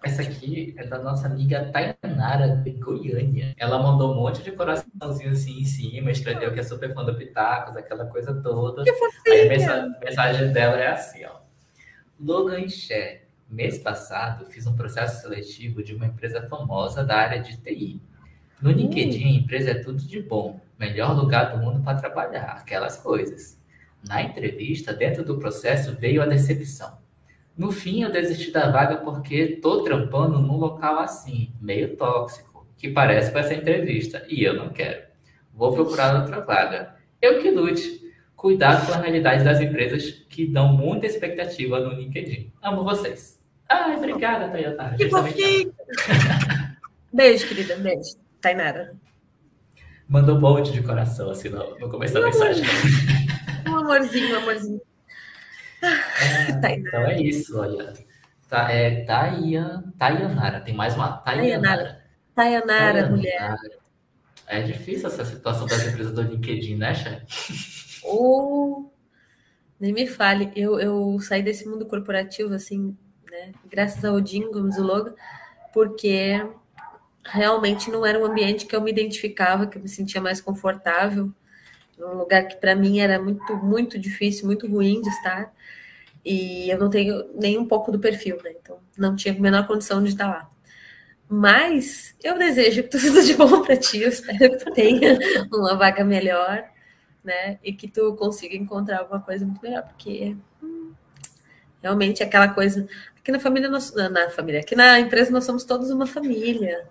[0.04, 3.54] Essa aqui é da nossa amiga Tayanara, de Goiânia.
[3.56, 7.14] Ela mandou um monte de coraçãozinho assim em cima, escreveu que é super fã do
[7.14, 8.84] Pitacos, aquela coisa toda.
[8.84, 8.90] Que
[9.30, 11.36] Aí a mensagem, a mensagem dela é assim, ó.
[12.20, 17.56] Logan Xé, mês passado fiz um processo seletivo de uma empresa famosa da área de
[17.56, 18.00] TI.
[18.70, 18.78] No.
[18.78, 23.60] LinkedIn, a empresa é tudo de bom, melhor lugar do mundo para trabalhar, aquelas coisas.
[24.08, 26.98] Na entrevista, dentro do processo, veio a decepção.
[27.56, 32.88] No fim, eu desisti da vaga porque tô trampando num local assim, meio tóxico, que
[32.88, 35.02] parece com essa entrevista, e eu não quero.
[35.52, 36.96] Vou procurar outra vaga.
[37.20, 38.02] Eu que lute.
[38.34, 42.52] Cuidado com a realidade das empresas que dão muita expectativa no LinkedIn.
[42.62, 43.42] Amo vocês.
[43.68, 44.94] Ai, obrigada, Toyota.
[44.96, 45.72] Que fofinho.
[47.12, 47.76] Beijo, querida.
[47.76, 48.23] Beijo.
[48.44, 48.94] Tainara.
[50.06, 52.64] Mandou um monte de coração assim no, no começo da mensagem.
[53.66, 54.80] Um amorzinho, um amorzinho.
[56.62, 57.92] É, então é isso, olha.
[58.48, 62.02] Tá, é Tayan, Tayanara, tem mais uma Tayanara.
[62.34, 63.56] Tayanara, mulher.
[64.46, 68.00] É difícil essa situação das empresas do LinkedIn, né, chefe?
[68.02, 68.90] Oh,
[69.78, 70.52] nem me fale.
[70.56, 72.96] Eu, eu saí desse mundo corporativo, assim,
[73.30, 73.52] né?
[73.70, 75.14] Graças ao Odin, como o logo,
[75.72, 76.40] porque
[77.24, 81.32] realmente não era um ambiente que eu me identificava, que eu me sentia mais confortável
[81.98, 85.52] um lugar que para mim era muito, muito difícil, muito ruim de estar.
[86.24, 88.52] E eu não tenho nem um pouco do perfil, né?
[88.60, 90.50] Então não tinha a menor condição de estar lá.
[91.28, 95.18] Mas eu desejo que tudo de bom para ti, eu espero que tu tenha
[95.52, 96.64] uma vaga melhor,
[97.22, 97.58] né?
[97.62, 100.92] E que tu consiga encontrar alguma coisa muito melhor, porque hum,
[101.82, 102.86] realmente aquela coisa.
[103.16, 106.86] Aqui na família, nós, na família, aqui na empresa nós somos todos uma família.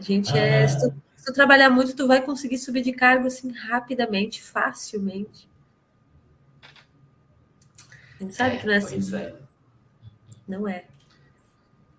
[0.00, 4.42] A gente é se tu trabalhar muito, tu vai conseguir subir de cargo assim rapidamente,
[4.42, 5.46] facilmente.
[8.18, 9.16] A gente sabe é, que não é assim.
[9.16, 9.34] É.
[10.48, 10.84] Não é.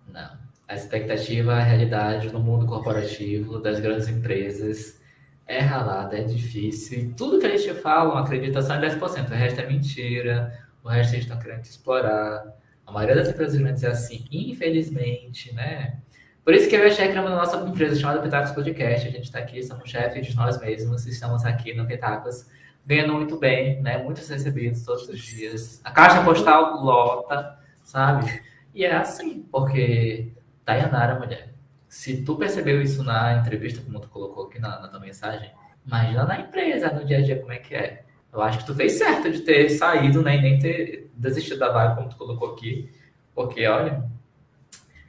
[0.08, 0.36] Não.
[0.66, 5.00] A expectativa, a realidade no mundo corporativo das grandes empresas
[5.46, 6.98] é ralada, é difícil.
[6.98, 9.30] E tudo que eles te falam, acreditação é 10%.
[9.30, 12.56] O resto é mentira, o resto eles estão querendo te explorar.
[12.84, 15.98] A maioria das empresas grandes é assim, infelizmente, né?
[16.44, 19.06] Por isso que eu e a Cheque na nossa empresa chamada Pitacos Podcast.
[19.06, 22.46] A gente está aqui, somos chefes de nós mesmos, estamos aqui no Pitacos,
[22.84, 23.98] ganhando muito bem, né?
[23.98, 25.80] Muitos recebidos todos os dias.
[25.84, 28.42] A caixa postal lota, sabe?
[28.74, 30.32] E é assim, porque
[30.64, 31.52] Tayanara, mulher,
[31.88, 35.48] se tu percebeu isso na entrevista, como tu colocou aqui na, na tua mensagem,
[35.86, 38.02] imagina na empresa, no dia a dia, como é que é.
[38.32, 40.38] Eu acho que tu fez certo de ter saído, né?
[40.38, 42.90] E nem ter desistido da vaga, como tu colocou aqui.
[43.32, 44.02] Porque, olha,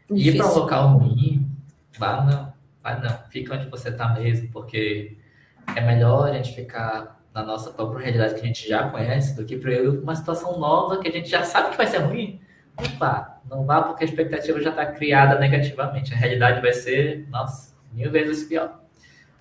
[0.09, 1.49] Ir para um local ruim,
[1.97, 3.17] vá não, vá não.
[3.29, 5.17] Fica onde você está mesmo, porque
[5.75, 9.43] é melhor a gente ficar na nossa própria realidade que a gente já conhece do
[9.43, 12.39] que para uma situação nova que a gente já sabe que vai ser ruim.
[12.77, 16.13] Não vá, não vá porque a expectativa já está criada negativamente.
[16.13, 18.81] A realidade vai ser, nossa, mil vezes pior.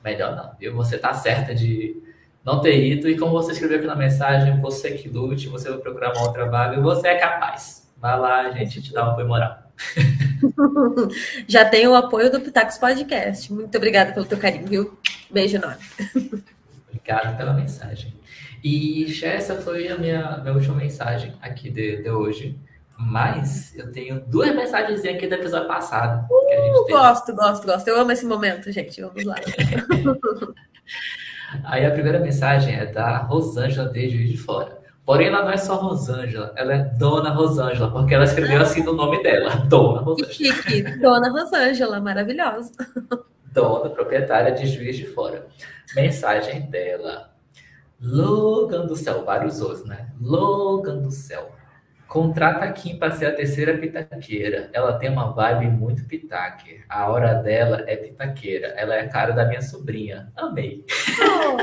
[0.03, 0.75] Melhor não, viu?
[0.75, 2.03] Você está certa de
[2.45, 5.79] não ter ido e como você escreveu aqui na mensagem, você que lute, você vai
[5.79, 7.91] procurar uma outra vaga, você é capaz.
[7.99, 9.62] Vai lá, a gente te dá um apoio moral.
[11.47, 13.53] Já tem o apoio do Pitacos Podcast.
[13.53, 14.99] Muito obrigada pelo teu carinho, viu?
[15.31, 15.83] Beijo enorme.
[16.89, 18.15] Obrigado pela mensagem.
[18.63, 22.59] E essa foi a minha, minha última mensagem aqui de, de hoje.
[22.97, 26.25] Mas eu tenho duas mensagens aqui do episódio passado.
[26.31, 27.89] Uh, gosto, gosto, gosto.
[27.89, 29.01] Eu amo esse momento, gente.
[29.01, 29.35] Vamos lá.
[31.65, 34.82] Aí a primeira mensagem é da Rosângela de Juiz de Fora.
[35.05, 38.93] Porém, ela não é só Rosângela, ela é Dona Rosângela, porque ela escreveu assim no
[38.93, 40.33] nome dela, Dona Rosângela.
[40.33, 42.73] Chique, Dona Rosângela, maravilhosa.
[43.53, 45.47] Dona proprietária de Juiz de Fora.
[45.97, 47.33] Mensagem dela.
[48.01, 50.09] Logan do céu, vários os, né?
[50.21, 51.53] Logan do céu.
[52.07, 54.71] Contrata a Kim para ser a terceira pitaqueira.
[54.73, 56.81] Ela tem uma vibe muito pitaque.
[56.89, 58.69] A hora dela é pitaqueira.
[58.77, 60.31] Ela é a cara da minha sobrinha.
[60.37, 60.85] Amei.
[61.23, 61.57] Oh.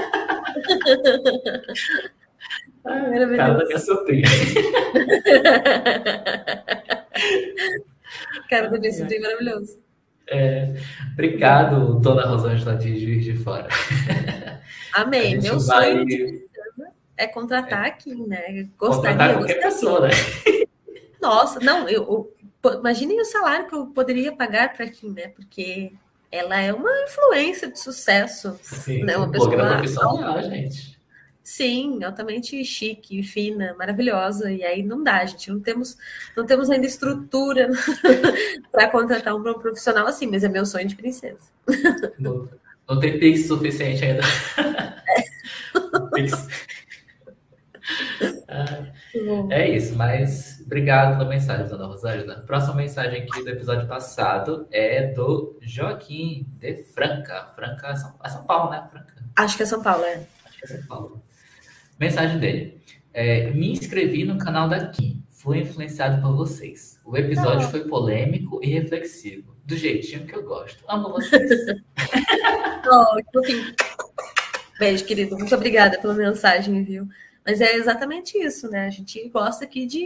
[2.89, 4.27] ah, cara da minha sobrinha.
[8.49, 9.77] cara da minha sobrinha maravilhoso.
[10.31, 10.75] É,
[11.13, 13.67] obrigado, dona Rosângela de Juiz de Fora.
[14.93, 15.37] Amei.
[15.39, 15.93] Meu vai...
[15.93, 16.49] sonho
[17.19, 17.89] é contratar é.
[17.89, 18.69] aqui, né?
[18.77, 19.17] Gostaria.
[19.17, 20.09] Contratar qualquer pessoa, né?
[21.21, 22.33] Nossa, não, eu,
[22.63, 25.27] eu imaginem o salário que eu poderia pagar para aqui, né?
[25.27, 25.91] Porque
[26.31, 28.57] ela é uma influência de sucesso.
[28.61, 29.17] Sim, né?
[29.17, 30.98] uma pessoa profissional, gente.
[31.49, 34.51] Sim, altamente chique, fina, maravilhosa.
[34.51, 35.49] E aí não dá, gente.
[35.49, 35.97] Não temos,
[36.37, 37.67] não temos ainda estrutura
[38.71, 41.49] para contratar um profissional assim, mas é meu sonho de princesa.
[42.19, 42.47] Não,
[42.87, 44.21] não tem pix suficiente ainda.
[45.09, 45.23] É.
[46.13, 46.47] Pix.
[49.49, 52.43] É isso, mas obrigado pela mensagem, dona Rosângela.
[52.45, 57.47] Próxima mensagem aqui do episódio passado é do Joaquim de Franca.
[57.55, 58.87] Franca é São, é São Paulo, né?
[58.91, 59.15] Franca.
[59.35, 60.27] Acho que é São Paulo, é.
[60.45, 61.28] Acho que é São Paulo.
[61.99, 62.81] Mensagem dele.
[63.13, 65.21] É, me inscrevi no canal da Kim.
[65.29, 66.99] Fui influenciado por vocês.
[67.03, 69.53] O episódio foi polêmico e reflexivo.
[69.65, 70.83] Do jeitinho que eu gosto.
[70.87, 71.49] Amo vocês.
[72.89, 73.39] oh,
[74.79, 75.37] Beijo, querido.
[75.37, 77.05] Muito obrigada pela mensagem, viu?
[77.45, 78.87] Mas é exatamente isso, né?
[78.87, 80.05] A gente gosta aqui de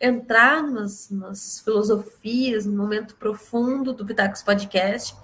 [0.00, 5.14] entrar nas, nas filosofias, no momento profundo do Pitacos Podcast,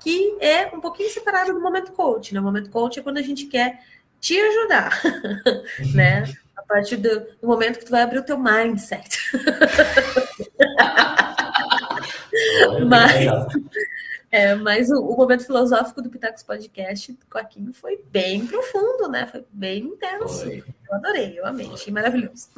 [0.00, 2.40] que é um pouquinho separado do momento coach, né?
[2.40, 3.80] O momento coach é quando a gente quer
[4.26, 5.00] te ajudar,
[5.94, 6.24] né?
[6.56, 9.18] A partir do, do, momento que tu vai abrir o teu mindset.
[12.86, 13.26] Mas,
[14.30, 19.08] é, mas o, o, momento filosófico do Pitacos Podcast com a Kim foi bem profundo,
[19.08, 19.26] né?
[19.26, 20.44] Foi bem intenso.
[20.44, 20.62] Foi.
[20.88, 22.48] Eu adorei, eu amei, achei maravilhoso.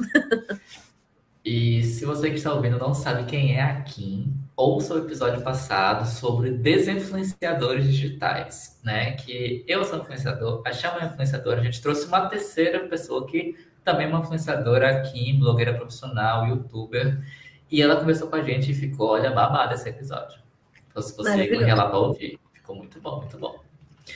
[1.45, 5.41] E se você que está ouvindo não sabe quem é a Kim, ouça o episódio
[5.41, 9.11] passado sobre desinfluenciadores digitais, né?
[9.13, 13.55] Que eu sou influenciador, a Chama é influenciadora, a gente trouxe uma terceira pessoa que
[13.85, 17.23] também é uma influenciadora, a Kim, blogueira profissional, youtuber,
[17.71, 20.41] e ela conversou com a gente e ficou, olha, babada esse episódio.
[20.89, 23.59] Então, se você correr lá para ouvir, ficou muito bom, muito bom.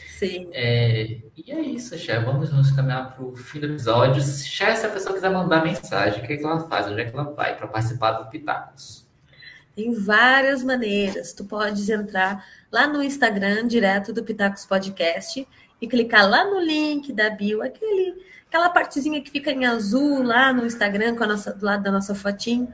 [0.10, 0.50] Sim.
[0.52, 2.20] É, e é isso, Xé.
[2.20, 4.22] Vamos nos caminhar para o fim do episódio.
[4.22, 6.88] Xé, se a pessoa quiser mandar mensagem, o que, é que ela faz?
[6.88, 9.03] Onde é que ela vai para participar do Pitacos?
[9.76, 11.34] Tem várias maneiras.
[11.34, 15.48] Tu podes entrar lá no Instagram, direto do Pitacos Podcast,
[15.82, 18.16] e clicar lá no link da bio, aquele,
[18.48, 21.92] aquela partezinha que fica em azul lá no Instagram, com a nossa, do lado da
[21.92, 22.72] nossa fotinho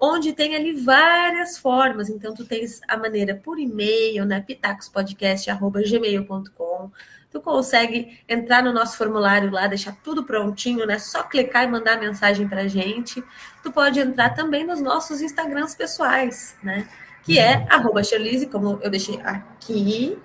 [0.00, 2.08] onde tem ali várias formas.
[2.08, 4.40] Então, tu tens a maneira por e-mail, né?
[4.40, 6.92] pitacospodcast.gmail.com.
[7.30, 10.98] Tu consegue entrar no nosso formulário lá, deixar tudo prontinho, né?
[10.98, 13.22] Só clicar e mandar a mensagem pra gente.
[13.62, 16.88] Tu pode entrar também nos nossos Instagrams pessoais, né?
[17.22, 20.18] Que é arroba Charlize, como eu deixei aqui,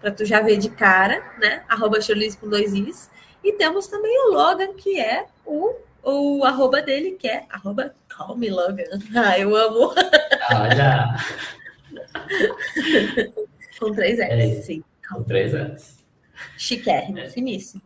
[0.00, 1.62] para tu já ver de cara, né?
[1.68, 3.10] Arroba Charlize com dois Is.
[3.42, 8.84] E temos também o Logan, que é o o arroba dele, que é arroba Logan.
[9.14, 9.94] Ah, eu amo.
[10.54, 11.16] Olha!
[13.78, 14.84] Com três S, é, sim.
[15.08, 15.99] Com três S.
[16.56, 17.28] Chiquérrimo, é.
[17.28, 17.82] finíssimo.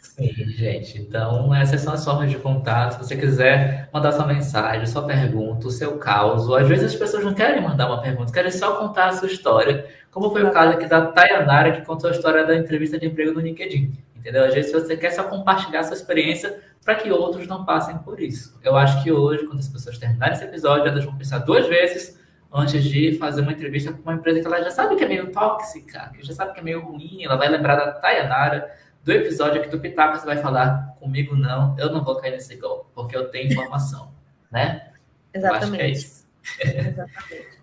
[0.00, 0.98] Sim, gente.
[1.00, 2.92] Então, essas são as formas de contato.
[2.92, 6.50] Se você quiser mandar sua mensagem, sua pergunta, o seu caos.
[6.52, 9.86] Às vezes as pessoas não querem mandar uma pergunta, querem só contar a sua história.
[10.10, 13.32] Como foi o caso aqui da Tayanara, que contou a história da entrevista de emprego
[13.32, 13.92] no LinkedIn.
[14.16, 14.44] Entendeu?
[14.44, 18.58] Às vezes você quer só compartilhar sua experiência para que outros não passem por isso.
[18.62, 22.18] Eu acho que hoje, quando as pessoas terminarem esse episódio, elas vão pensar duas vezes
[22.54, 25.32] antes de fazer uma entrevista com uma empresa que ela já sabe que é meio
[25.32, 29.60] tóxica, que já sabe que é meio ruim, ela vai lembrar da Tayanara, do episódio
[29.60, 33.16] aqui do Pitaco, você vai falar, comigo não, eu não vou cair nesse golpe, porque
[33.16, 34.14] eu tenho informação,
[34.50, 34.92] né?
[35.34, 35.82] Exatamente.
[35.82, 36.26] é isso.
[36.62, 37.54] Exatamente.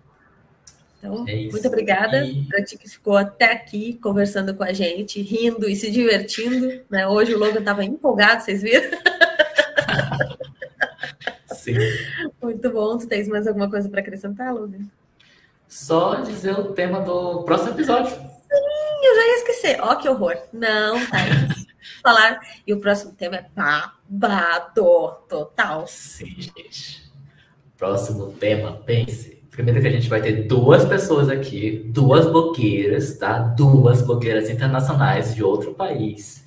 [0.98, 2.44] Então, é muito obrigada e...
[2.44, 6.84] para ti que ficou até aqui conversando com a gente, rindo e se divertindo.
[6.88, 7.08] Né?
[7.08, 8.88] Hoje o Logan estava empolgado, vocês viram?
[11.62, 11.74] Sim.
[12.42, 12.98] Muito bom.
[12.98, 14.80] Tu tens mais alguma coisa para acrescentar, Lúcia?
[15.68, 18.10] Só dizer o tema do próximo episódio.
[18.10, 19.80] Sim, eu já ia esquecer.
[19.80, 20.36] Ó, oh, que horror.
[20.52, 21.18] Não, tá.
[22.02, 22.40] Falar.
[22.66, 25.86] E o próximo tema é babado total.
[25.86, 27.08] Sim, gente.
[27.78, 29.40] Próximo tema, pense.
[29.52, 33.38] Primeiro que a gente vai ter duas pessoas aqui, duas blogueiras, tá?
[33.38, 36.44] Duas blogueiras internacionais de outro país.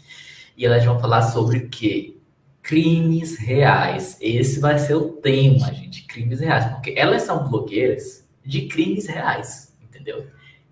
[0.57, 2.14] E elas vão falar sobre o quê?
[2.65, 4.17] Crimes reais.
[4.19, 6.07] Esse vai ser o tema, gente.
[6.07, 6.65] Crimes reais.
[6.65, 10.25] Porque elas são blogueiras de crimes reais, entendeu?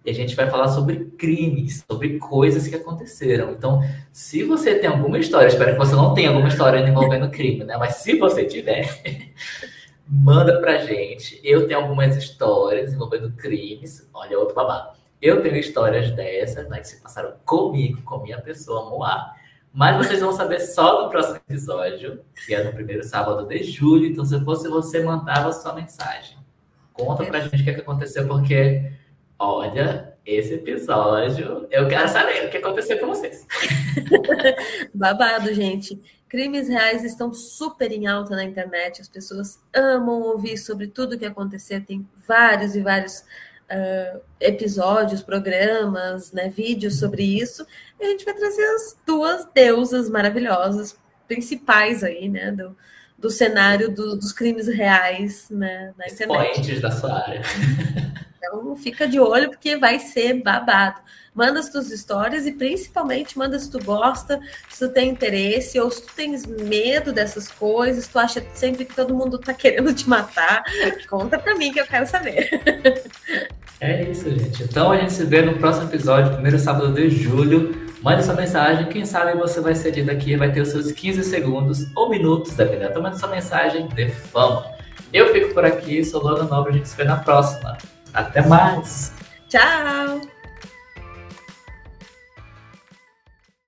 [0.03, 3.51] E a gente vai falar sobre crimes, sobre coisas que aconteceram.
[3.51, 3.79] Então,
[4.11, 7.77] se você tem alguma história, espero que você não tenha alguma história envolvendo crime, né?
[7.77, 8.89] Mas se você tiver,
[10.09, 11.39] manda pra gente.
[11.43, 14.09] Eu tenho algumas histórias envolvendo crimes.
[14.11, 14.97] Olha, outro babado.
[15.21, 19.35] Eu tenho histórias dessas, né, que se passaram comigo, com minha pessoa, Moá.
[19.73, 24.05] Mas vocês vão saber só no próximo episódio, que é no primeiro sábado de julho.
[24.05, 26.37] Então, se fosse você, mandava sua mensagem.
[26.93, 28.91] Conta pra gente o que, é que aconteceu, porque,
[29.39, 33.47] olha, esse episódio, eu quero saber o que aconteceu com vocês.
[34.93, 35.99] Babado, gente.
[36.29, 39.01] Crimes reais estão super em alta na internet.
[39.01, 41.83] As pessoas amam ouvir sobre tudo o que aconteceu.
[41.83, 43.25] Tem vários e vários
[43.69, 47.65] uh, episódios, programas, né, vídeos sobre isso.
[48.03, 52.75] E a gente vai trazer as duas deusas maravilhosas principais aí, né, do,
[53.17, 56.49] do cenário do, dos crimes reais né, na internet.
[56.49, 57.41] Expoentes da sua área.
[58.37, 60.99] Então fica de olho porque vai ser babado.
[61.33, 65.89] Manda as tuas histórias e principalmente manda se tu gosta, se tu tem interesse ou
[65.89, 70.07] se tu tens medo dessas coisas, tu acha sempre que todo mundo tá querendo te
[70.07, 70.63] matar,
[71.09, 72.49] conta pra mim que eu quero saber.
[73.81, 74.63] É isso, gente.
[74.63, 77.91] Então a gente se vê no próximo episódio, primeiro sábado de julho.
[78.01, 81.23] Mande sua mensagem, quem sabe você vai ser lido aqui, vai ter os seus 15
[81.23, 82.91] segundos ou minutos, dependendo.
[82.91, 84.65] Então mande sua mensagem de fama.
[85.11, 87.77] Eu fico por aqui, sou Lona Nobre, a gente se vê na próxima.
[88.13, 89.13] Até mais!
[89.47, 90.32] Tchau!